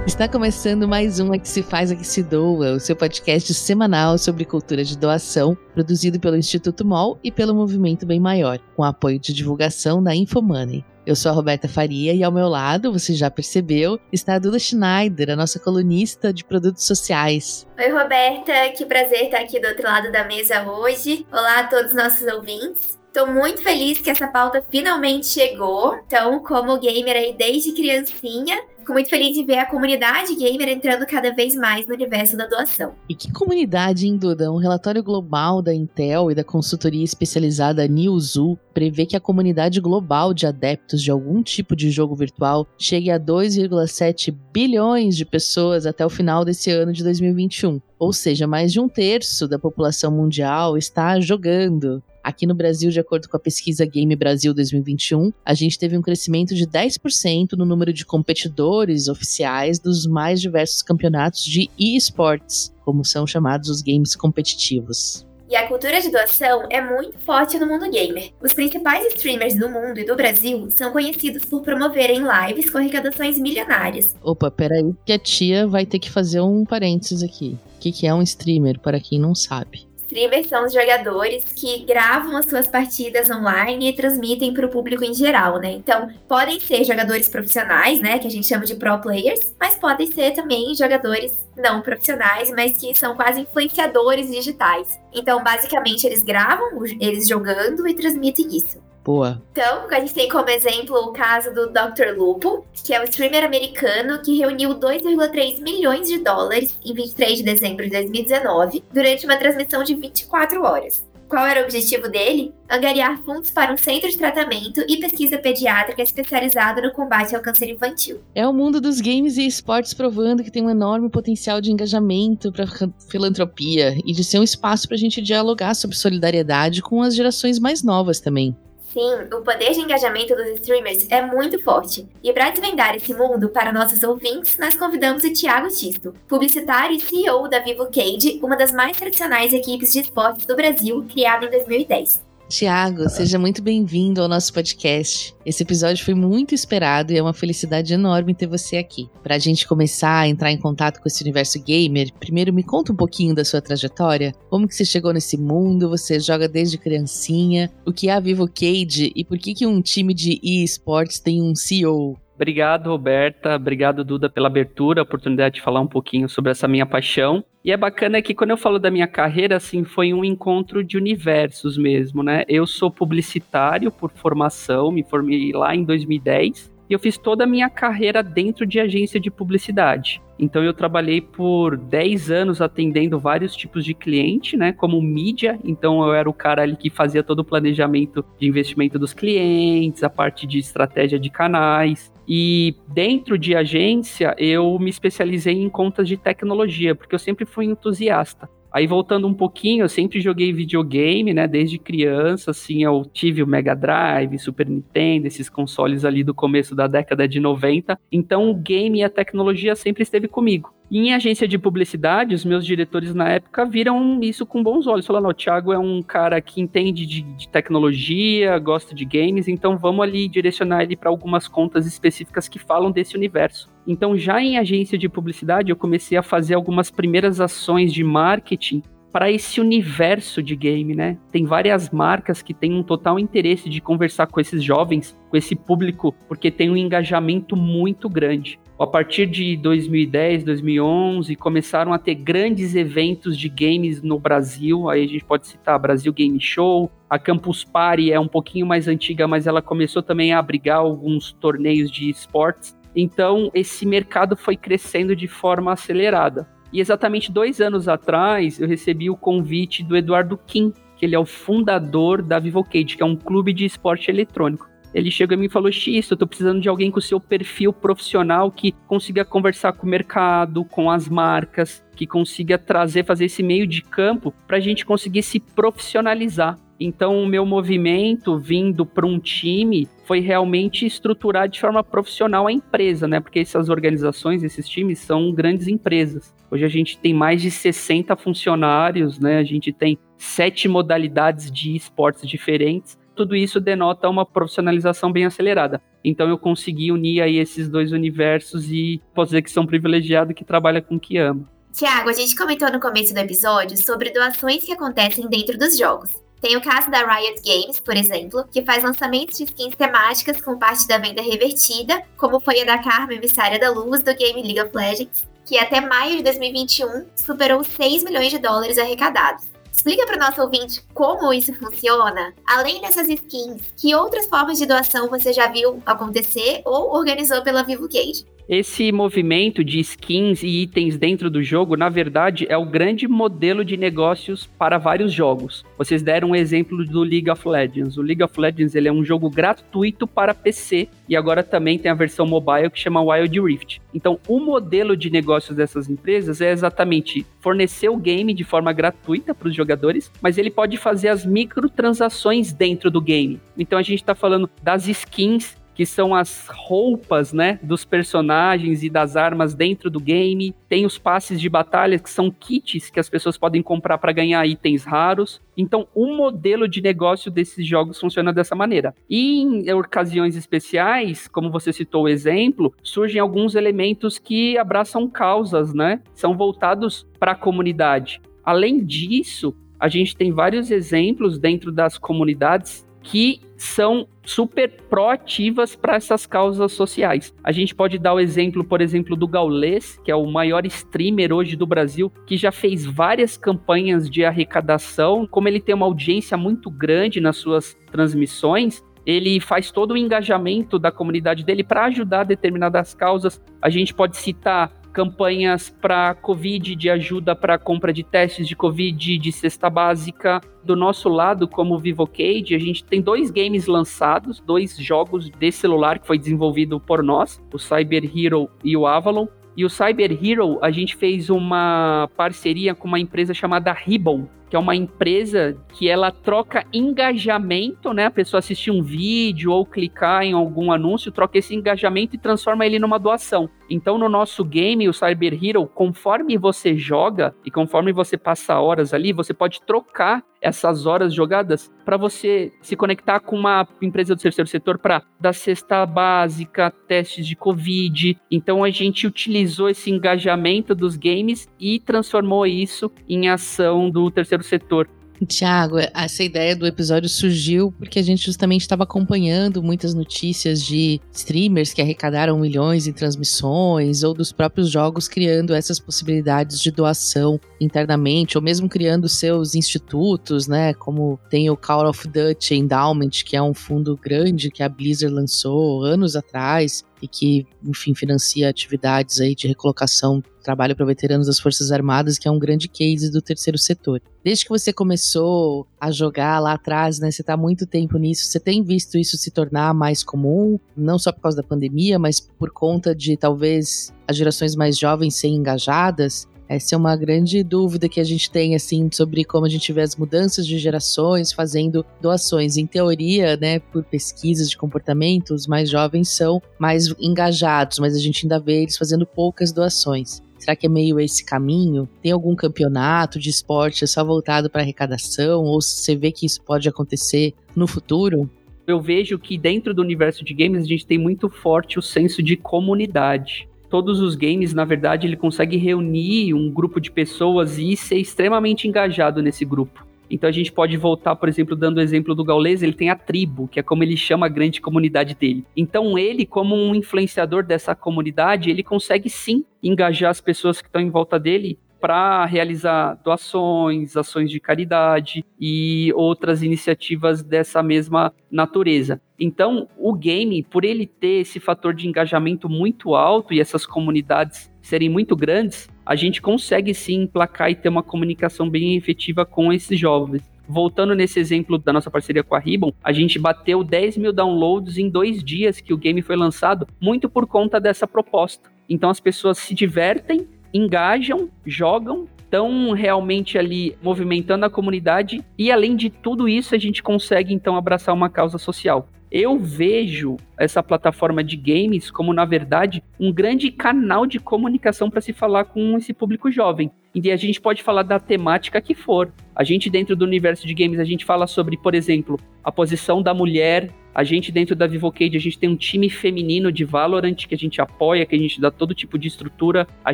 Está 0.08 0.26
começando 0.26 0.88
mais 0.88 1.20
um 1.20 1.34
Aqui 1.34 1.50
Se 1.50 1.62
Faz, 1.62 1.92
Aqui 1.92 2.08
Se 2.08 2.24
Doa, 2.24 2.72
o 2.72 2.80
seu 2.80 2.96
podcast 2.96 3.54
semanal 3.54 4.18
sobre 4.18 4.46
cultura 4.46 4.82
de 4.82 4.98
doação, 4.98 5.54
produzido 5.74 6.18
pelo 6.18 6.38
Instituto 6.38 6.86
MOL 6.86 7.20
e 7.22 7.30
pelo 7.30 7.54
Movimento 7.54 8.06
Bem 8.06 8.18
Maior, 8.18 8.58
com 8.74 8.86
apoio 8.86 9.20
de 9.20 9.34
divulgação 9.34 10.02
da 10.02 10.16
Infomoney. 10.16 10.84
Eu 11.06 11.14
sou 11.14 11.30
a 11.30 11.36
Roberta 11.36 11.68
Faria 11.68 12.14
e 12.14 12.24
ao 12.24 12.32
meu 12.32 12.48
lado, 12.48 12.92
você 12.92 13.14
já 13.14 13.30
percebeu, 13.30 14.00
está 14.12 14.36
a 14.36 14.40
Duda 14.40 14.58
Schneider, 14.58 15.30
a 15.30 15.36
nossa 15.36 15.60
colunista 15.60 16.32
de 16.32 16.46
produtos 16.46 16.86
sociais. 16.88 17.68
Oi, 17.78 17.90
Roberta, 17.92 18.54
que 18.78 18.86
prazer 18.86 19.26
estar 19.26 19.42
aqui 19.42 19.60
do 19.60 19.68
outro 19.68 19.84
lado 19.84 20.10
da 20.10 20.24
mesa 20.24 20.64
hoje. 20.72 21.28
Olá 21.30 21.60
a 21.60 21.68
todos 21.68 21.92
os 21.92 21.98
nossos 21.98 22.26
ouvintes. 22.34 22.98
Estou 23.18 23.34
muito 23.34 23.64
feliz 23.64 23.98
que 23.98 24.12
essa 24.12 24.28
pauta 24.28 24.64
finalmente 24.70 25.26
chegou. 25.26 25.96
Então, 26.06 26.38
como 26.44 26.80
gamer 26.80 27.16
aí 27.16 27.34
desde 27.36 27.72
criancinha, 27.72 28.56
Fico 28.88 28.94
muito 28.94 29.10
feliz 29.10 29.36
de 29.36 29.44
ver 29.44 29.58
a 29.58 29.66
comunidade 29.66 30.34
gamer 30.34 30.70
entrando 30.70 31.06
cada 31.06 31.34
vez 31.34 31.56
mais 31.56 31.86
no 31.86 31.94
universo 31.94 32.38
da 32.38 32.48
doação. 32.48 32.94
E 33.10 33.14
que 33.14 33.30
comunidade, 33.34 34.08
hein, 34.08 34.16
Duda? 34.16 34.50
Um 34.50 34.56
relatório 34.56 35.04
global 35.04 35.62
da 35.62 35.74
Intel 35.74 36.32
e 36.32 36.36
da 36.36 36.42
consultoria 36.42 37.04
especializada 37.04 37.86
Newzoo 37.86 38.58
prevê 38.74 39.06
que 39.06 39.18
a 39.18 39.20
comunidade 39.20 39.82
global 39.82 40.34
de 40.34 40.48
adeptos 40.48 41.02
de 41.02 41.12
algum 41.12 41.44
tipo 41.44 41.76
de 41.76 41.92
jogo 41.92 42.16
virtual 42.16 42.66
chegue 42.78 43.12
a 43.12 43.20
2,7 43.20 44.34
bilhões 44.54 45.18
de 45.18 45.26
pessoas 45.26 45.86
até 45.86 46.06
o 46.06 46.10
final 46.10 46.46
desse 46.46 46.72
ano 46.72 46.94
de 46.94 47.04
2021. 47.04 47.82
Ou 48.00 48.14
seja, 48.14 48.48
mais 48.48 48.72
de 48.72 48.80
um 48.80 48.88
terço 48.88 49.50
da 49.50 49.60
população 49.60 50.12
mundial 50.12 50.78
está 50.78 51.20
jogando. 51.20 52.02
Aqui 52.28 52.46
no 52.46 52.54
Brasil, 52.54 52.92
de 52.92 53.00
acordo 53.00 53.30
com 53.30 53.38
a 53.38 53.40
pesquisa 53.40 53.86
Game 53.86 54.14
Brasil 54.14 54.54
2021, 54.54 55.32
a 55.46 55.54
gente 55.54 55.80
teve 55.80 55.98
um 55.98 56.02
crescimento 56.02 56.54
de 56.54 56.68
10% 56.68 57.54
no 57.54 57.64
número 57.64 57.94
de 57.94 58.06
competidores 58.06 59.08
oficiais 59.08 59.80
dos 59.80 60.06
mais 60.06 60.42
diversos 60.42 60.82
campeonatos 60.82 61.42
de 61.46 61.70
esports, 61.80 62.76
como 62.84 63.06
são 63.06 63.26
chamados 63.26 63.70
os 63.70 63.82
games 63.82 64.14
competitivos. 64.14 65.26
E 65.50 65.56
a 65.56 65.70
cultura 65.70 66.02
de 66.02 66.12
doação 66.12 66.68
é 66.70 66.82
muito 66.82 67.18
forte 67.20 67.58
no 67.58 67.66
mundo 67.66 67.90
gamer. 67.90 68.34
Os 68.44 68.52
principais 68.52 69.06
streamers 69.14 69.58
do 69.58 69.70
mundo 69.70 69.98
e 69.98 70.06
do 70.06 70.14
Brasil 70.14 70.70
são 70.70 70.92
conhecidos 70.92 71.46
por 71.46 71.62
promoverem 71.62 72.24
lives 72.24 72.70
com 72.70 72.78
arrecadações 72.78 73.40
milionárias. 73.40 74.14
Opa, 74.22 74.52
peraí, 74.52 74.94
que 75.06 75.14
a 75.14 75.18
tia 75.18 75.66
vai 75.66 75.86
ter 75.86 76.00
que 76.00 76.12
fazer 76.12 76.42
um 76.42 76.66
parênteses 76.66 77.24
aqui. 77.24 77.58
O 77.78 77.80
que, 77.80 77.94
que 77.94 78.06
é 78.06 78.14
um 78.14 78.22
streamer, 78.22 78.82
para 78.82 79.00
quem 79.00 79.18
não 79.18 79.34
sabe? 79.34 79.87
Streamers 80.08 80.48
são 80.48 80.66
os 80.66 80.74
jogadores 80.74 81.44
que 81.44 81.84
gravam 81.86 82.38
as 82.38 82.46
suas 82.46 82.66
partidas 82.66 83.30
online 83.30 83.90
e 83.90 83.94
transmitem 83.94 84.54
para 84.54 84.66
o 84.66 84.70
público 84.70 85.04
em 85.04 85.14
geral, 85.14 85.60
né? 85.60 85.72
Então, 85.72 86.10
podem 86.30 86.60
ser 86.62 86.86
jogadores 86.86 87.28
profissionais, 87.28 88.00
né, 88.00 88.18
que 88.18 88.26
a 88.26 88.32
gente 88.32 88.48
chama 88.48 88.66
de 88.66 88.76
pro 88.76 89.00
players, 89.02 89.54
mas 89.60 89.76
podem 89.76 90.10
ser 90.10 90.32
também 90.32 90.74
jogadores 90.74 91.46
não 91.58 91.82
profissionais, 91.82 92.50
mas 92.52 92.78
que 92.78 92.96
são 92.96 93.16
quase 93.16 93.42
influenciadores 93.42 94.32
digitais. 94.32 94.98
Então, 95.14 95.44
basicamente, 95.44 96.08
eles 96.08 96.22
gravam 96.22 96.86
eles 97.02 97.28
jogando 97.28 97.86
e 97.88 97.94
transmitem 97.94 98.48
isso. 98.56 98.82
Boa. 99.08 99.42
Então, 99.54 99.88
a 99.90 100.02
gente 100.02 100.14
tem 100.14 100.28
como 100.28 100.50
exemplo 100.50 100.94
o 100.98 101.14
caso 101.14 101.54
do 101.54 101.68
Dr. 101.68 102.18
Lupo, 102.18 102.66
que 102.84 102.94
é 102.94 103.00
um 103.00 103.06
streamer 103.06 103.46
americano 103.46 104.22
que 104.22 104.38
reuniu 104.38 104.72
2,3 104.72 105.62
milhões 105.62 106.10
de 106.10 106.18
dólares 106.18 106.78
em 106.86 106.94
23 106.94 107.38
de 107.38 107.44
dezembro 107.44 107.86
de 107.86 107.92
2019, 107.92 108.84
durante 108.92 109.26
uma 109.26 109.38
transmissão 109.38 109.82
de 109.82 109.96
24 109.96 110.62
horas. 110.62 111.08
Qual 111.30 111.46
era 111.46 111.62
o 111.62 111.64
objetivo 111.64 112.10
dele? 112.10 112.54
Angariar 112.70 113.18
fundos 113.24 113.50
para 113.50 113.74
um 113.74 113.78
centro 113.78 114.10
de 114.10 114.18
tratamento 114.18 114.84
e 114.90 114.98
pesquisa 114.98 115.38
pediátrica 115.38 116.02
especializado 116.02 116.82
no 116.82 116.92
combate 116.92 117.34
ao 117.34 117.42
câncer 117.42 117.70
infantil. 117.70 118.20
É 118.36 118.46
o 118.46 118.54
mundo 118.54 118.82
dos 118.82 119.00
games 119.00 119.38
e 119.38 119.48
esportes 119.48 119.94
provando 119.94 120.44
que 120.44 120.52
tem 120.52 120.64
um 120.64 120.70
enorme 120.70 121.10
potencial 121.10 121.62
de 121.62 121.72
engajamento 121.72 122.52
para 122.52 122.68
filantropia 123.10 123.98
e 124.06 124.12
de 124.12 124.24
ser 124.24 124.40
um 124.40 124.44
espaço 124.44 124.86
para 124.86 124.96
a 124.96 125.00
gente 125.00 125.22
dialogar 125.22 125.76
sobre 125.76 125.96
solidariedade 125.96 126.82
com 126.82 127.02
as 127.02 127.16
gerações 127.16 127.58
mais 127.58 127.82
novas 127.84 128.20
também. 128.20 128.54
Sim, 128.98 129.28
o 129.32 129.44
poder 129.44 129.74
de 129.74 129.82
engajamento 129.82 130.36
dos 130.36 130.48
streamers 130.56 131.06
é 131.12 131.22
muito 131.22 131.62
forte. 131.62 132.10
E 132.24 132.34
para 132.34 132.50
desvendar 132.50 132.96
esse 132.96 133.14
mundo 133.14 133.48
para 133.48 133.72
nossos 133.72 134.02
ouvintes, 134.02 134.58
nós 134.58 134.76
convidamos 134.76 135.24
o 135.24 135.32
Thiago 135.32 135.68
Tisto, 135.68 136.16
publicitário 136.28 136.98
e 136.98 137.00
CEO 137.00 137.48
da 137.48 137.60
Vivo 137.60 137.86
Cage, 137.92 138.40
uma 138.42 138.58
das 138.58 138.72
mais 138.72 138.98
tradicionais 138.98 139.54
equipes 139.54 139.94
de 139.94 140.00
esportes 140.00 140.48
do 140.48 140.56
Brasil, 140.56 141.06
criada 141.14 141.46
em 141.46 141.52
2010. 141.52 142.27
Tiago, 142.50 143.10
seja 143.10 143.38
muito 143.38 143.62
bem-vindo 143.62 144.22
ao 144.22 144.28
nosso 144.30 144.54
podcast. 144.54 145.36
Esse 145.46 145.64
episódio 145.64 146.06
foi 146.06 146.14
muito 146.14 146.56
esperado 146.56 147.12
e 147.12 147.18
é 147.18 147.22
uma 147.22 147.34
felicidade 147.34 147.94
enorme 147.94 148.34
ter 148.34 148.48
você 148.48 148.78
aqui. 148.78 149.10
Para 149.22 149.36
a 149.36 149.40
gente 149.40 149.68
começar 149.68 150.20
a 150.20 150.28
entrar 150.30 150.50
em 150.50 150.58
contato 150.58 151.02
com 151.02 151.08
esse 151.10 151.22
universo 151.24 151.62
gamer, 151.62 152.10
primeiro 152.14 152.54
me 152.54 152.64
conta 152.64 152.94
um 152.94 152.96
pouquinho 152.96 153.36
da 153.36 153.44
sua 153.44 153.62
trajetória. 153.62 154.34
Como 154.50 154.66
que 154.66 154.74
você 154.74 154.86
chegou 154.86 155.12
nesse 155.12 155.36
mundo? 155.36 155.90
Você 155.90 156.22
joga 156.22 156.48
desde 156.48 156.78
criancinha? 156.78 157.70
O 157.86 157.92
que 157.92 158.08
é 158.08 158.14
a 158.14 158.20
Vivo 158.20 158.48
Cage 158.48 159.12
e 159.14 159.26
por 159.26 159.38
que, 159.38 159.54
que 159.54 159.68
um 159.68 159.82
time 159.82 160.14
de 160.14 160.40
eSports 160.42 161.20
tem 161.20 161.42
um 161.42 161.54
CEO? 161.54 162.18
Obrigado, 162.38 162.92
Roberta. 162.92 163.56
Obrigado, 163.56 164.06
Duda, 164.06 164.30
pela 164.30 164.46
abertura, 164.48 165.02
oportunidade 165.02 165.56
de 165.56 165.62
falar 165.62 165.82
um 165.82 165.88
pouquinho 165.88 166.30
sobre 166.30 166.52
essa 166.52 166.68
minha 166.68 166.86
paixão. 166.86 167.44
E 167.66 167.72
é 167.72 167.76
bacana 167.76 168.22
que 168.22 168.36
quando 168.36 168.52
eu 168.52 168.58
falo 168.58 168.78
da 168.78 168.92
minha 168.92 169.08
carreira, 169.08 169.58
assim, 169.58 169.84
foi 169.84 170.14
um 170.14 170.24
encontro 170.24 170.84
de 170.84 170.98
universos 170.98 171.80
mesmo, 171.80 172.22
né? 172.22 172.44
Eu 172.48 172.68
sou 172.68 172.92
publicitário 172.92 173.92
por 173.92 174.12
formação, 174.12 174.92
me 174.92 175.04
formei 175.04 175.52
lá 175.52 175.76
em 175.76 175.84
2010 175.84 176.72
e 176.88 176.94
eu 176.94 177.00
fiz 177.00 177.18
toda 177.18 177.44
a 177.44 177.48
minha 177.48 177.70
carreira 177.72 178.22
dentro 178.22 178.68
de 178.68 178.80
agência 178.80 179.20
de 179.20 179.32
publicidade. 179.32 180.22
Então 180.40 180.64
eu 180.64 180.74
trabalhei 180.74 181.20
por 181.20 181.76
10 181.76 182.30
anos 182.30 182.62
atendendo 182.62 183.20
vários 183.20 183.56
tipos 183.56 183.84
de 183.84 183.96
cliente, 183.96 184.56
né, 184.56 184.72
como 184.72 185.02
mídia, 185.02 185.60
então 185.64 186.06
eu 186.06 186.14
era 186.14 186.30
o 186.30 186.34
cara 186.34 186.62
ali 186.62 186.76
que 186.76 186.92
fazia 186.92 187.24
todo 187.24 187.40
o 187.40 187.44
planejamento 187.44 188.24
de 188.40 188.48
investimento 188.48 189.00
dos 189.00 189.14
clientes, 189.14 190.04
a 190.04 190.10
parte 190.10 190.46
de 190.46 190.60
estratégia 190.60 191.20
de 191.20 191.30
canais. 191.32 192.16
E 192.28 192.76
dentro 192.94 193.38
de 193.38 193.56
agência, 193.56 194.36
eu 194.38 194.78
me 194.80 194.90
especializei 194.90 195.54
em 195.54 195.70
contas 195.70 196.08
de 196.08 196.18
tecnologia, 196.18 196.94
porque 196.94 197.16
eu 197.16 197.20
sempre 197.20 197.46
fui 197.46 197.66
entusiasta. 197.66 198.50
Aí 198.72 198.86
voltando 198.86 199.28
um 199.28 199.34
pouquinho, 199.34 199.86
eu 199.86 199.90
sempre 199.90 200.20
joguei 200.20 200.52
videogame, 200.52 201.34
né? 201.34 201.48
Desde 201.48 201.80
criança, 201.80 202.52
assim, 202.52 202.84
eu 202.84 203.04
tive 203.12 203.42
o 203.42 203.48
Mega 203.48 203.74
Drive, 203.74 204.38
Super 204.38 204.68
Nintendo, 204.68 205.26
esses 205.26 205.50
consoles 205.50 206.04
ali 206.04 206.24
do 206.24 206.34
começo 206.34 206.76
da 206.76 206.86
década 206.86 207.28
de 207.28 207.40
90. 207.40 207.98
Então 208.12 208.50
o 208.50 208.54
game 208.54 209.00
e 209.00 209.04
a 209.04 209.10
tecnologia 209.10 209.76
sempre 209.76 210.04
esteve 210.04 210.28
comigo. 210.28 210.77
E 210.90 211.00
em 211.00 211.14
agência 211.14 211.48
de 211.48 211.58
publicidade, 211.58 212.34
os 212.34 212.46
meus 212.46 212.66
diretores 212.66 213.14
na 213.14 213.28
época 213.30 213.66
viram 213.66 214.20
isso 214.22 214.46
com 214.46 214.64
bons 214.64 214.88
olhos. 214.88 215.06
Falaram, 215.06 215.30
o 215.30 215.34
Thiago 215.34 215.74
é 215.74 215.78
um 215.78 216.02
cara 216.02 216.40
que 216.40 216.62
entende 216.62 217.06
de, 217.06 217.22
de 217.22 217.50
tecnologia, 217.50 218.58
gosta 218.58 218.96
de 218.96 219.04
games, 219.04 219.50
então 219.50 219.78
vamos 219.78 220.02
ali 220.04 220.30
direcionar 220.30 220.84
ele 220.84 220.96
para 220.96 221.10
algumas 221.10 221.48
contas 221.48 221.86
específicas 221.86 222.48
que 222.48 222.58
falam 222.58 222.90
desse 222.90 223.18
universo. 223.18 223.70
Então, 223.86 224.18
já 224.18 224.42
em 224.42 224.58
agência 224.58 224.98
de 224.98 225.10
publicidade, 225.10 225.70
eu 225.70 225.76
comecei 225.76 226.18
a 226.18 226.24
fazer 226.24 226.54
algumas 226.54 226.90
primeiras 226.90 227.42
ações 227.42 227.94
de 227.94 228.04
marketing 228.04 228.82
para 229.12 229.32
esse 229.32 229.60
universo 229.60 230.44
de 230.44 230.56
game, 230.56 230.96
né? 230.96 231.18
Tem 231.32 231.46
várias 231.46 231.90
marcas 231.90 232.42
que 232.42 232.54
têm 232.54 232.74
um 232.74 232.84
total 232.84 233.18
interesse 233.18 233.70
de 233.70 233.82
conversar 233.82 234.28
com 234.28 234.40
esses 234.40 234.64
jovens, 234.64 235.18
com 235.30 235.38
esse 235.38 235.56
público, 235.56 236.14
porque 236.28 236.52
tem 236.52 236.70
um 236.70 236.78
engajamento 236.78 237.56
muito 237.56 238.10
grande. 238.10 238.60
A 238.80 238.86
partir 238.86 239.26
de 239.26 239.58
2010, 239.58 240.44
2011, 240.44 241.36
começaram 241.36 241.94
a 241.94 241.98
ter 241.98 242.14
grandes 242.14 242.76
eventos 242.76 243.36
de 243.36 243.50
games 243.50 244.04
no 244.04 244.20
Brasil. 244.20 244.88
Aí 244.88 245.04
a 245.04 245.08
gente 245.08 245.26
pode 245.26 245.48
citar 245.48 245.80
Brasil 245.80 246.14
Game 246.14 246.40
Show, 246.40 246.92
a 247.10 247.18
Campus 247.18 247.64
Party 247.64 248.12
é 248.12 248.20
um 248.20 248.28
pouquinho 248.28 248.68
mais 248.68 248.88
antiga, 248.88 249.28
mas 249.28 249.48
ela 249.48 249.62
começou 249.62 250.04
também 250.04 250.34
a 250.34 250.40
abrigar 250.40 250.80
alguns 250.80 251.32
torneios 251.32 251.90
de 251.90 252.10
esportes. 252.10 252.78
Então, 252.96 253.50
esse 253.54 253.86
mercado 253.86 254.36
foi 254.36 254.58
crescendo 254.58 255.16
de 255.16 255.28
forma 255.28 255.72
acelerada. 255.72 256.48
E 256.72 256.80
exatamente 256.80 257.32
dois 257.32 257.62
anos 257.62 257.88
atrás, 257.88 258.60
eu 258.60 258.68
recebi 258.68 259.10
o 259.10 259.18
convite 259.18 259.84
do 259.84 259.96
Eduardo 259.96 260.38
Kim, 260.46 260.74
que 260.98 261.06
ele 261.06 261.16
é 261.16 261.20
o 261.20 261.26
fundador 261.26 262.22
da 262.22 262.40
Vivocade, 262.40 262.98
que 262.98 263.04
é 263.04 263.06
um 263.06 263.16
clube 263.16 263.54
de 263.54 263.66
esporte 263.66 264.10
eletrônico. 264.10 264.68
Ele 264.94 265.12
chegou 265.12 265.36
a 265.36 265.38
mim 265.38 265.46
e 265.46 265.50
falou: 265.50 265.72
X, 265.72 266.10
eu 266.10 266.18
tô 266.18 266.26
precisando 266.26 266.62
de 266.62 266.70
alguém 266.70 266.90
com 266.90 267.00
seu 267.00 267.20
perfil 267.20 267.72
profissional 267.72 268.50
que 268.50 268.72
consiga 268.88 269.24
conversar 269.24 269.74
com 269.74 269.86
o 269.86 269.90
mercado, 269.90 270.66
com 270.66 270.90
as 270.90 271.08
marcas, 271.08 271.86
que 271.96 272.08
consiga 272.08 272.58
trazer, 272.58 273.06
fazer 273.06 273.26
esse 273.26 273.44
meio 273.44 273.68
de 273.68 273.82
campo 273.82 274.34
para 274.48 274.58
a 274.58 274.62
gente 274.62 274.86
conseguir 274.86 275.24
se 275.24 275.40
profissionalizar. 275.40 276.58
Então, 276.80 277.22
o 277.22 277.26
meu 277.26 277.46
movimento 277.46 278.38
vindo 278.38 278.86
para 278.86 279.06
um 279.06 279.20
time 279.20 279.88
foi 280.06 280.20
realmente 280.20 280.86
estruturar 280.86 281.50
de 281.50 281.60
forma 281.60 281.84
profissional 281.84 282.48
a 282.48 282.52
empresa, 282.52 283.08
né? 283.08 283.20
Porque 283.20 283.40
essas 283.40 283.68
organizações, 283.68 284.44
esses 284.44 284.68
times 284.70 285.00
são 285.00 285.32
grandes 285.32 285.68
empresas. 285.68 286.34
Hoje 286.52 286.64
a 286.64 286.70
gente 286.70 286.98
tem 286.98 287.14
mais 287.14 287.42
de 287.42 287.50
60 287.50 288.16
funcionários, 288.16 289.20
né? 289.20 289.40
A 289.40 289.44
gente 289.44 289.74
tem 289.74 289.98
sete 290.18 290.68
modalidades 290.68 291.52
de 291.52 291.76
esportes 291.76 292.28
diferentes. 292.28 292.98
Tudo 293.16 293.36
isso 293.36 293.60
denota 293.60 294.08
uma 294.08 294.26
profissionalização 294.26 295.12
bem 295.12 295.26
acelerada. 295.26 295.82
Então 296.04 296.30
eu 296.30 296.38
consegui 296.38 296.92
unir 296.92 297.22
aí 297.22 297.38
esses 297.38 297.68
dois 297.68 297.92
universos 297.92 298.72
e 298.72 299.02
posso 299.14 299.30
dizer 299.30 299.42
que 299.42 299.52
sou 299.52 299.64
um 299.64 299.68
privilegiado 299.68 300.34
que 300.34 300.46
trabalha 300.46 300.82
com 300.82 300.96
o 300.96 301.00
que 301.00 301.18
ama. 301.18 301.50
Tiago, 301.74 302.10
a 302.10 302.14
gente 302.14 302.36
comentou 302.36 302.72
no 302.72 302.80
começo 302.80 303.14
do 303.14 303.20
episódio 303.20 303.78
sobre 303.78 304.12
doações 304.12 304.64
que 304.64 304.72
acontecem 304.72 305.28
dentro 305.28 305.58
dos 305.58 305.78
jogos. 305.78 306.27
Tem 306.40 306.56
o 306.56 306.62
caso 306.62 306.92
da 306.92 307.00
Riot 307.00 307.42
Games, 307.44 307.80
por 307.80 307.96
exemplo, 307.96 308.46
que 308.52 308.64
faz 308.64 308.84
lançamentos 308.84 309.38
de 309.38 309.46
skins 309.46 309.76
temáticas 309.76 310.40
com 310.40 310.58
parte 310.58 310.88
da 310.88 311.00
venda 311.00 311.22
revertida, 311.22 312.04
como 312.16 312.40
foi 312.40 312.62
a 312.62 312.66
da 312.66 312.78
Carmen 312.78 313.18
Emissária 313.18 313.60
da 313.60 313.72
Luz 313.72 314.02
do 314.04 314.14
game 314.16 314.44
League 314.44 314.62
of 314.62 314.76
Legends, 314.76 315.28
que 315.46 315.58
até 315.58 315.82
maio 315.82 316.18
de 316.18 316.24
2021 316.24 317.06
superou 317.16 317.64
6 317.64 318.04
milhões 318.04 318.30
de 318.30 318.38
dólares 318.38 318.78
arrecadados. 318.78 319.46
Explica 319.72 320.06
para 320.06 320.16
o 320.16 320.20
nosso 320.20 320.42
ouvinte 320.42 320.84
como 320.94 321.32
isso 321.32 321.54
funciona. 321.54 322.34
Além 322.48 322.82
dessas 322.82 323.08
skins, 323.08 323.62
que 323.78 323.96
outras 323.96 324.28
formas 324.28 324.58
de 324.58 324.66
doação 324.66 325.08
você 325.08 325.32
já 325.32 325.48
viu 325.48 325.82
acontecer 325.86 326.62
ou 326.66 326.96
organizou 326.96 327.42
pela 327.44 327.64
Vivo 327.64 327.88
Cage? 327.88 328.26
Esse 328.50 328.94
movimento 328.94 329.62
de 329.62 329.78
skins 329.82 330.42
e 330.42 330.62
itens 330.62 330.98
dentro 330.98 331.30
do 331.30 331.44
jogo, 331.44 331.76
na 331.76 331.90
verdade, 331.90 332.46
é 332.48 332.56
o 332.56 332.66
grande 332.66 333.06
modelo 333.06 333.66
de 333.66 333.76
negócios 333.76 334.46
para 334.46 334.78
vários 334.78 335.12
jogos. 335.12 335.66
Vocês 335.78 336.02
deram 336.02 336.30
um 336.30 336.36
exemplo 336.36 336.86
do 336.86 337.04
League 337.04 337.30
of 337.30 337.46
Legends. 337.46 337.98
O 337.98 338.02
League 338.02 338.24
of 338.24 338.40
Legends 338.40 338.74
ele 338.74 338.88
é 338.88 338.92
um 338.92 339.04
jogo 339.04 339.30
gratuito 339.30 340.08
para 340.08 340.34
PC 340.34 340.88
e 341.10 341.18
agora 341.18 341.44
também 341.44 341.78
tem 341.78 341.92
a 341.92 341.94
versão 341.94 342.26
mobile 342.26 342.70
que 342.70 342.80
chama 342.80 343.02
Wild 343.02 343.38
Rift. 343.38 343.82
Então, 343.94 344.18
o 344.30 344.40
modelo 344.40 344.96
de 344.96 345.10
negócios 345.10 345.58
dessas 345.58 345.90
empresas 345.90 346.40
é 346.40 346.50
exatamente 346.50 347.26
fornecer 347.42 347.90
o 347.90 347.98
game 347.98 348.34
de 348.34 348.46
forma 348.46 348.72
gratuita 348.72 349.36
para 349.36 349.50
os 349.50 349.56
jogadores, 349.56 350.10
mas 350.22 350.38
ele 350.38 350.50
pode 350.50 350.78
fazer 350.78 351.10
as 351.10 351.26
microtransações 351.26 352.54
dentro 352.54 352.90
do 352.90 353.02
game. 353.02 353.42
Então, 353.58 353.78
a 353.78 353.84
gente 353.84 354.00
está 354.00 354.16
falando 354.16 354.50
das 354.64 354.88
skins 354.88 355.58
que 355.78 355.86
são 355.86 356.16
as 356.16 356.48
roupas, 356.48 357.32
né, 357.32 357.60
dos 357.62 357.86
personagens 357.86 358.82
e 358.82 358.90
das 358.90 359.16
armas 359.16 359.54
dentro 359.54 359.92
do 359.92 360.00
game. 360.00 360.56
Tem 360.68 360.88
os 360.88 360.98
passes 360.98 361.40
de 361.40 361.48
batalha, 361.48 362.00
que 362.00 362.10
são 362.10 362.32
kits 362.32 362.90
que 362.90 363.00
as 363.00 363.08
pessoas 363.08 363.38
podem 363.38 363.62
comprar 363.62 364.00
para 364.00 364.12
ganhar 364.12 364.44
itens 364.48 364.84
raros. 364.84 365.40
Então, 365.56 365.88
o 365.94 366.08
modelo 366.08 366.68
de 366.68 366.82
negócio 366.82 367.30
desses 367.30 367.64
jogos 367.64 368.00
funciona 368.00 368.34
dessa 368.34 368.56
maneira. 368.56 368.96
E 369.08 369.40
em 369.40 369.72
ocasiões 369.72 370.36
especiais, 370.36 371.28
como 371.28 371.52
você 371.52 371.72
citou 371.72 372.06
o 372.06 372.10
exemplo, 372.10 372.74
surgem 372.82 373.22
alguns 373.22 373.54
elementos 373.54 374.18
que 374.18 374.58
abraçam 374.58 375.08
causas, 375.08 375.76
né? 375.76 376.02
São 376.16 376.36
voltados 376.36 377.08
para 377.20 377.34
a 377.34 377.36
comunidade. 377.36 378.20
Além 378.44 378.84
disso, 378.84 379.56
a 379.80 379.88
gente 379.88 380.18
tem 380.18 380.32
vários 380.32 380.72
exemplos 380.72 381.38
dentro 381.38 381.72
das 381.72 382.00
comunidades 382.00 382.87
que 383.08 383.40
são 383.56 384.06
super 384.24 384.70
proativas 384.90 385.76
para 385.76 385.96
essas 385.96 386.26
causas 386.26 386.74
sociais. 386.74 387.34
A 387.42 387.54
gente 387.54 387.74
pode 387.74 387.98
dar 387.98 388.14
o 388.14 388.20
exemplo, 388.20 388.66
por 388.66 388.82
exemplo, 388.82 389.16
do 389.16 389.26
Gaulês, 389.28 389.98
que 390.04 390.12
é 390.12 390.16
o 390.16 390.26
maior 390.28 390.66
streamer 390.66 391.32
hoje 391.32 391.56
do 391.56 391.66
Brasil, 391.66 392.12
que 392.26 392.36
já 392.36 392.52
fez 392.52 392.86
várias 392.86 393.38
campanhas 393.38 394.10
de 394.10 394.26
arrecadação. 394.26 395.26
Como 395.26 395.48
ele 395.48 395.62
tem 395.62 395.74
uma 395.74 395.86
audiência 395.86 396.38
muito 396.38 396.70
grande 396.70 397.22
nas 397.22 397.38
suas 397.38 397.78
transmissões, 397.90 398.84
ele 399.06 399.40
faz 399.40 399.72
todo 399.72 399.92
o 399.92 399.98
engajamento 399.98 400.78
da 400.78 400.92
comunidade 400.92 401.46
dele 401.46 401.64
para 401.64 401.86
ajudar 401.86 402.26
determinadas 402.26 402.94
causas. 402.94 403.42
A 403.62 403.70
gente 403.70 403.94
pode 403.94 404.18
citar 404.18 404.70
campanhas 404.98 405.70
para 405.70 406.16
Covid, 406.16 406.76
de 406.76 406.90
ajuda 406.90 407.36
para 407.36 407.60
compra 407.60 407.94
de 407.94 408.02
testes 408.02 408.48
de 408.48 408.56
Covid, 408.56 409.20
de 409.20 409.32
cesta 409.32 409.70
básica. 409.70 410.42
Do 410.64 410.76
nosso 410.76 411.08
lado, 411.08 411.48
como 411.48 411.78
VivoCade, 411.78 412.56
a 412.56 412.58
gente 412.58 412.84
tem 412.84 413.00
dois 413.00 413.30
games 413.30 413.68
lançados, 413.68 414.40
dois 414.40 414.76
jogos 414.76 415.30
de 415.30 415.52
celular 415.52 416.00
que 416.00 416.08
foi 416.08 416.18
desenvolvido 416.18 416.80
por 416.80 417.04
nós, 417.04 417.40
o 417.54 417.60
Cyber 417.60 418.10
Hero 418.12 418.50
e 418.64 418.76
o 418.76 418.88
Avalon. 418.88 419.28
E 419.56 419.64
o 419.64 419.70
Cyber 419.70 420.18
Hero, 420.20 420.58
a 420.64 420.72
gente 420.72 420.96
fez 420.96 421.30
uma 421.30 422.10
parceria 422.18 422.74
com 422.74 422.88
uma 422.88 423.00
empresa 423.00 423.36
chamada 423.36 423.72
Ribbon, 423.72 424.28
que 424.50 424.56
é 424.56 424.60
uma 424.60 424.76
empresa 424.76 425.58
que 425.74 425.90
ela 425.90 426.12
troca 426.12 426.66
engajamento, 426.74 427.94
né? 427.94 428.06
A 428.06 428.12
pessoa 428.12 428.40
assistir 428.40 428.72
um 428.72 428.82
vídeo 428.82 429.52
ou 429.52 429.66
clicar 429.66 430.24
em 430.24 430.34
algum 430.34 430.72
anúncio, 430.72 431.12
troca 431.12 431.38
esse 431.38 431.54
engajamento 431.54 432.16
e 432.16 432.20
transforma 432.20 432.66
ele 432.66 432.80
numa 432.80 432.98
doação. 432.98 433.50
Então, 433.70 433.98
no 433.98 434.08
nosso 434.08 434.44
game, 434.46 434.88
o 434.88 434.94
Cyber 434.94 435.38
Hero, 435.44 435.68
conforme 435.68 436.38
você 436.38 436.76
joga 436.78 437.36
e 437.46 437.52
conforme 437.52 437.92
você 437.92 438.18
passa 438.18 438.60
horas 438.60 438.94
ali, 438.94 439.12
você 439.12 439.34
pode 439.34 439.62
trocar 439.62 440.24
essas 440.40 440.86
horas 440.86 441.14
jogadas 441.14 441.72
para 441.84 441.98
você 441.98 442.54
se 442.62 442.76
conectar 442.76 443.20
com 443.20 443.36
uma 443.36 443.68
empresa 443.82 444.16
do 444.16 444.22
terceiro 444.22 444.48
setor 444.48 444.78
para 444.78 445.02
dar 445.20 445.34
cesta 445.34 445.86
básica, 445.86 446.72
testes 446.88 447.28
de 447.28 447.36
Covid. 447.36 448.18
Então, 448.32 448.64
a 448.64 448.70
gente 448.70 449.08
utilizou 449.08 449.68
esse 449.68 449.90
engajamento 449.90 450.74
dos 450.74 450.96
games 450.96 451.50
e 451.60 451.80
transformou 451.80 452.46
isso 452.46 452.92
em 453.10 453.28
ação 453.30 453.90
do 453.90 454.10
terceiro 454.12 454.37
setor. 454.44 454.88
Tiago, 455.26 455.78
essa 455.80 456.24
ideia 456.24 456.56
do 456.56 456.68
episódio 456.68 457.10
surgiu 457.10 457.72
porque 457.72 457.98
a 457.98 458.04
gente 458.04 458.26
justamente 458.26 458.62
estava 458.62 458.84
acompanhando 458.84 459.64
muitas 459.64 459.94
notícias 459.94 460.62
de 460.62 461.02
streamers 461.12 461.74
que 461.74 461.82
arrecadaram 461.82 462.40
milhões 462.40 462.86
em 462.86 462.94
transmissões 462.94 464.04
ou 464.04 464.14
dos 464.14 464.32
próprios 464.32 464.70
jogos 464.70 465.08
criando 465.08 465.56
essas 465.56 465.80
possibilidades 465.80 466.60
de 466.60 466.70
doação 466.70 467.40
internamente 467.60 468.38
ou 468.38 468.44
mesmo 468.44 468.70
criando 468.70 469.10
seus 469.10 469.56
institutos, 469.56 470.48
né? 470.48 470.74
Como 470.76 471.20
tem 471.30 471.50
o 471.50 471.58
Call 471.58 471.90
of 471.90 472.08
Duty 472.08 472.56
Endowment, 472.56 473.10
que 473.26 473.36
é 473.36 473.42
um 473.42 473.54
fundo 473.54 473.98
grande 473.98 474.52
que 474.52 474.62
a 474.62 474.70
Blizzard 474.70 475.14
lançou 475.14 475.84
anos 475.84 476.16
atrás 476.16 476.86
e 477.02 477.08
que, 477.08 477.46
enfim, 477.64 477.94
financia 477.94 478.50
atividades 478.50 479.20
aí 479.20 479.36
de 479.36 479.48
recolocação, 479.48 480.24
trabalho 480.48 480.78
para 480.78 480.86
veteranos 480.86 481.28
das 481.28 481.42
Forças 481.42 481.74
Armadas, 481.74 482.18
que 482.18 482.26
é 482.26 482.32
um 482.32 482.40
grande 482.40 482.70
case 482.70 483.12
do 483.12 483.22
terceiro 483.22 483.58
setor. 483.58 484.02
Desde 484.24 484.46
que 484.46 484.50
você 484.50 484.72
começou 484.72 485.68
a 485.78 485.92
jogar 485.92 486.40
lá 486.40 486.54
atrás, 486.54 487.00
né, 487.00 487.12
você 487.12 487.22
está 487.22 487.36
muito 487.36 487.66
tempo 487.66 487.98
nisso, 487.98 488.24
você 488.24 488.40
tem 488.40 488.64
visto 488.64 488.98
isso 488.98 489.18
se 489.18 489.30
tornar 489.30 489.74
mais 489.74 490.06
comum, 490.06 490.58
não 490.76 490.98
só 490.98 491.12
por 491.12 491.20
causa 491.20 491.36
da 491.36 491.44
pandemia, 491.44 492.00
mas 492.00 492.22
por 492.22 492.50
conta 492.50 492.96
de 492.96 493.18
talvez 493.18 493.94
as 494.08 494.16
gerações 494.16 494.56
mais 494.56 494.78
jovens 494.78 495.16
serem 495.16 495.36
engajadas? 495.36 496.26
Essa 496.50 496.76
é 496.76 496.78
uma 496.78 496.96
grande 496.96 497.44
dúvida 497.44 497.90
que 497.90 498.00
a 498.00 498.06
gente 498.06 498.32
tem, 498.32 498.56
assim, 498.56 498.90
sobre 498.90 499.26
como 499.26 499.46
a 499.46 499.50
gente 499.50 499.74
vê 499.74 499.82
as 499.82 499.98
mudanças 499.98 500.48
de 500.48 500.58
gerações 500.58 501.34
fazendo 501.34 501.86
doações. 502.02 502.56
Em 502.56 502.66
teoria, 502.66 503.36
né, 503.36 503.60
por 503.60 503.84
pesquisas 503.84 504.50
de 504.50 504.58
comportamento, 504.58 505.34
os 505.34 505.46
mais 505.46 505.70
jovens 505.70 506.08
são 506.08 506.42
mais 506.58 506.88
engajados, 507.00 507.80
mas 507.80 507.94
a 507.94 508.00
gente 508.00 508.26
ainda 508.26 508.40
vê 508.40 508.62
eles 508.62 508.78
fazendo 508.78 509.06
poucas 509.06 509.52
doações. 509.52 510.22
Será 510.38 510.56
que 510.56 510.66
é 510.66 510.70
meio 510.70 511.00
esse 511.00 511.24
caminho? 511.26 511.88
Tem 512.02 512.12
algum 512.12 512.36
campeonato 512.36 513.20
de 513.20 513.30
esporte 513.30 513.88
só 513.88 514.04
voltado 514.04 514.50
para 514.50 514.62
arrecadação? 514.62 515.44
Ou 515.44 515.62
você 515.62 515.96
vê 515.96 516.12
que 516.12 516.26
isso 516.26 516.42
pode 516.42 516.68
acontecer 516.68 517.34
no 517.56 517.68
futuro? 517.68 518.30
Eu 518.66 518.82
vejo 518.82 519.18
que 519.18 519.38
dentro 519.38 519.74
do 519.74 519.82
universo 519.82 520.24
de 520.24 520.34
games 520.34 520.64
a 520.64 520.68
gente 520.68 520.86
tem 520.86 520.98
muito 520.98 521.30
forte 521.30 521.80
o 521.80 521.82
senso 521.82 522.22
de 522.22 522.36
comunidade 522.36 523.48
todos 523.70 524.00
os 524.00 524.16
games, 524.16 524.54
na 524.54 524.66
verdade, 524.66 525.08
ele 525.08 525.16
consegue 525.16 525.58
reunir 525.58 526.34
um 526.34 526.50
grupo 526.50 526.80
de 526.80 526.92
pessoas 526.92 527.58
e 527.58 527.76
ser 527.76 527.98
extremamente 527.98 528.68
engajado 528.68 529.22
nesse 529.22 529.46
grupo. 529.46 529.87
Então 530.10 530.30
a 530.30 530.32
gente 530.32 530.52
pode 530.52 530.78
voltar, 530.78 531.16
por 531.16 531.30
exemplo, 531.30 531.56
dando 531.56 531.78
o 531.78 531.82
exemplo 531.82 532.16
do 532.16 532.24
Gaules, 532.24 532.62
ele 532.62 532.74
tem 532.74 532.90
a 532.90 532.96
tribo, 532.96 533.48
que 533.48 533.60
é 533.60 533.64
como 533.64 533.84
ele 533.84 533.98
chama 533.98 534.26
a 534.26 534.30
grande 534.30 534.62
comunidade 534.62 535.16
dele. 535.16 535.46
Então 535.56 535.98
ele, 535.98 536.26
como 536.26 536.56
um 536.56 536.74
influenciador 536.76 537.44
dessa 537.44 537.76
comunidade, 537.76 538.50
ele 538.50 538.64
consegue 538.64 539.10
sim 539.10 539.44
engajar 539.62 540.10
as 540.10 540.22
pessoas 540.22 540.62
que 540.62 540.68
estão 540.68 540.82
em 540.82 540.90
volta 540.90 541.20
dele 541.20 541.60
para 541.80 542.26
realizar 542.26 542.96
doações, 543.04 543.96
ações 543.96 544.32
de 544.32 544.40
caridade 544.40 545.24
e 545.40 545.92
outras 545.96 546.42
iniciativas 546.42 547.24
dessa 547.24 547.62
mesma 547.62 548.14
natureza. 548.32 549.02
Então, 549.20 549.68
o 549.78 549.94
game, 549.94 550.44
por 550.44 550.66
ele 550.66 550.86
ter 550.86 551.22
esse 551.22 551.40
fator 551.40 551.74
de 551.74 551.88
engajamento 551.88 552.50
muito 552.50 552.96
alto 552.96 553.34
e 553.34 553.40
essas 553.40 553.66
comunidades 553.66 554.52
serem 554.62 554.90
muito 554.90 555.16
grandes, 555.16 555.70
a 555.88 555.96
gente 555.96 556.22
consegue 556.22 556.74
sim 556.74 557.04
emplacar 557.04 557.50
e 557.50 557.56
ter 557.56 557.70
uma 557.70 557.82
comunicação 557.82 558.50
bem 558.50 558.76
efetiva 558.76 559.26
com 559.26 559.54
esses 559.54 559.80
jovens. 559.80 560.22
Voltando 560.46 560.94
nesse 560.94 561.18
exemplo 561.18 561.58
da 561.58 561.72
nossa 561.72 561.90
parceria 561.90 562.24
com 562.24 562.36
a 562.36 562.40
Ribbon, 562.40 562.74
a 562.84 562.92
gente 562.92 563.18
bateu 563.18 563.64
10 563.64 563.96
mil 563.96 564.12
downloads 564.12 564.78
em 564.78 564.90
dois 564.90 565.24
dias 565.24 565.62
que 565.62 565.74
o 565.74 565.78
game 565.78 566.02
foi 566.02 566.18
lançado, 566.18 566.68
muito 566.80 567.10
por 567.10 567.26
conta 567.26 567.58
dessa 567.60 567.88
proposta. 567.88 568.50
Então 568.70 568.90
as 568.90 569.00
pessoas 569.00 569.38
se 569.38 569.56
divertem 569.56 570.28
engajam, 570.54 571.30
jogam, 571.46 572.06
estão 572.18 572.72
realmente 572.72 573.38
ali 573.38 573.78
movimentando 573.82 574.46
a 574.46 574.50
comunidade 574.50 575.24
e 575.38 575.52
além 575.52 575.76
de 575.76 575.90
tudo 575.90 576.28
isso 576.28 576.54
a 576.54 576.58
gente 576.58 576.84
consegue 576.84 577.34
então 577.34 577.56
abraçar 577.56 577.96
uma 577.96 578.10
causa 578.10 578.38
social. 578.38 578.90
Eu 579.10 579.40
vejo 579.40 580.18
essa 580.38 580.62
plataforma 580.62 581.24
de 581.24 581.38
games 581.38 581.90
como, 581.90 582.14
na 582.14 582.26
verdade, 582.26 582.84
um 583.00 583.12
grande 583.12 583.50
canal 583.50 584.06
de 584.06 584.20
comunicação 584.20 584.90
para 584.90 585.00
se 585.00 585.14
falar 585.14 585.46
com 585.46 585.78
esse 585.78 585.94
público 585.94 586.30
jovem. 586.30 586.70
E 586.94 587.12
a 587.12 587.16
gente 587.16 587.40
pode 587.40 587.64
falar 587.64 587.84
da 587.84 588.00
temática 588.00 588.60
que 588.60 588.76
for. 588.76 589.14
A 589.34 589.44
gente, 589.44 589.70
dentro 589.70 589.96
do 589.96 590.04
universo 590.04 590.46
de 590.46 590.54
games, 590.54 590.80
a 590.80 590.84
gente 590.84 591.06
fala 591.06 591.26
sobre, 591.26 591.56
por 591.58 591.74
exemplo, 591.74 592.20
a 592.44 592.52
posição 592.52 593.02
da 593.02 593.14
mulher. 593.14 593.70
A 593.96 594.04
gente, 594.04 594.32
dentro 594.32 594.56
da 594.56 594.68
Vivocade, 594.68 595.16
a 595.16 595.20
gente 595.20 595.40
tem 595.40 595.50
um 595.50 595.56
time 595.56 595.90
feminino 595.90 596.52
de 596.52 596.66
Valorant 596.66 597.16
que 597.16 597.34
a 597.34 597.38
gente 597.38 597.62
apoia, 597.62 598.06
que 598.06 598.16
a 598.16 598.20
gente 598.20 598.42
dá 598.42 598.52
todo 598.52 598.76
tipo 598.76 598.98
de 598.98 599.08
estrutura. 599.08 599.68
A 599.86 599.94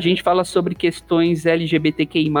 gente 0.00 0.22
fala 0.22 0.44
sobre 0.44 0.74
questões 0.74 1.46
LGBTQI. 1.46 2.32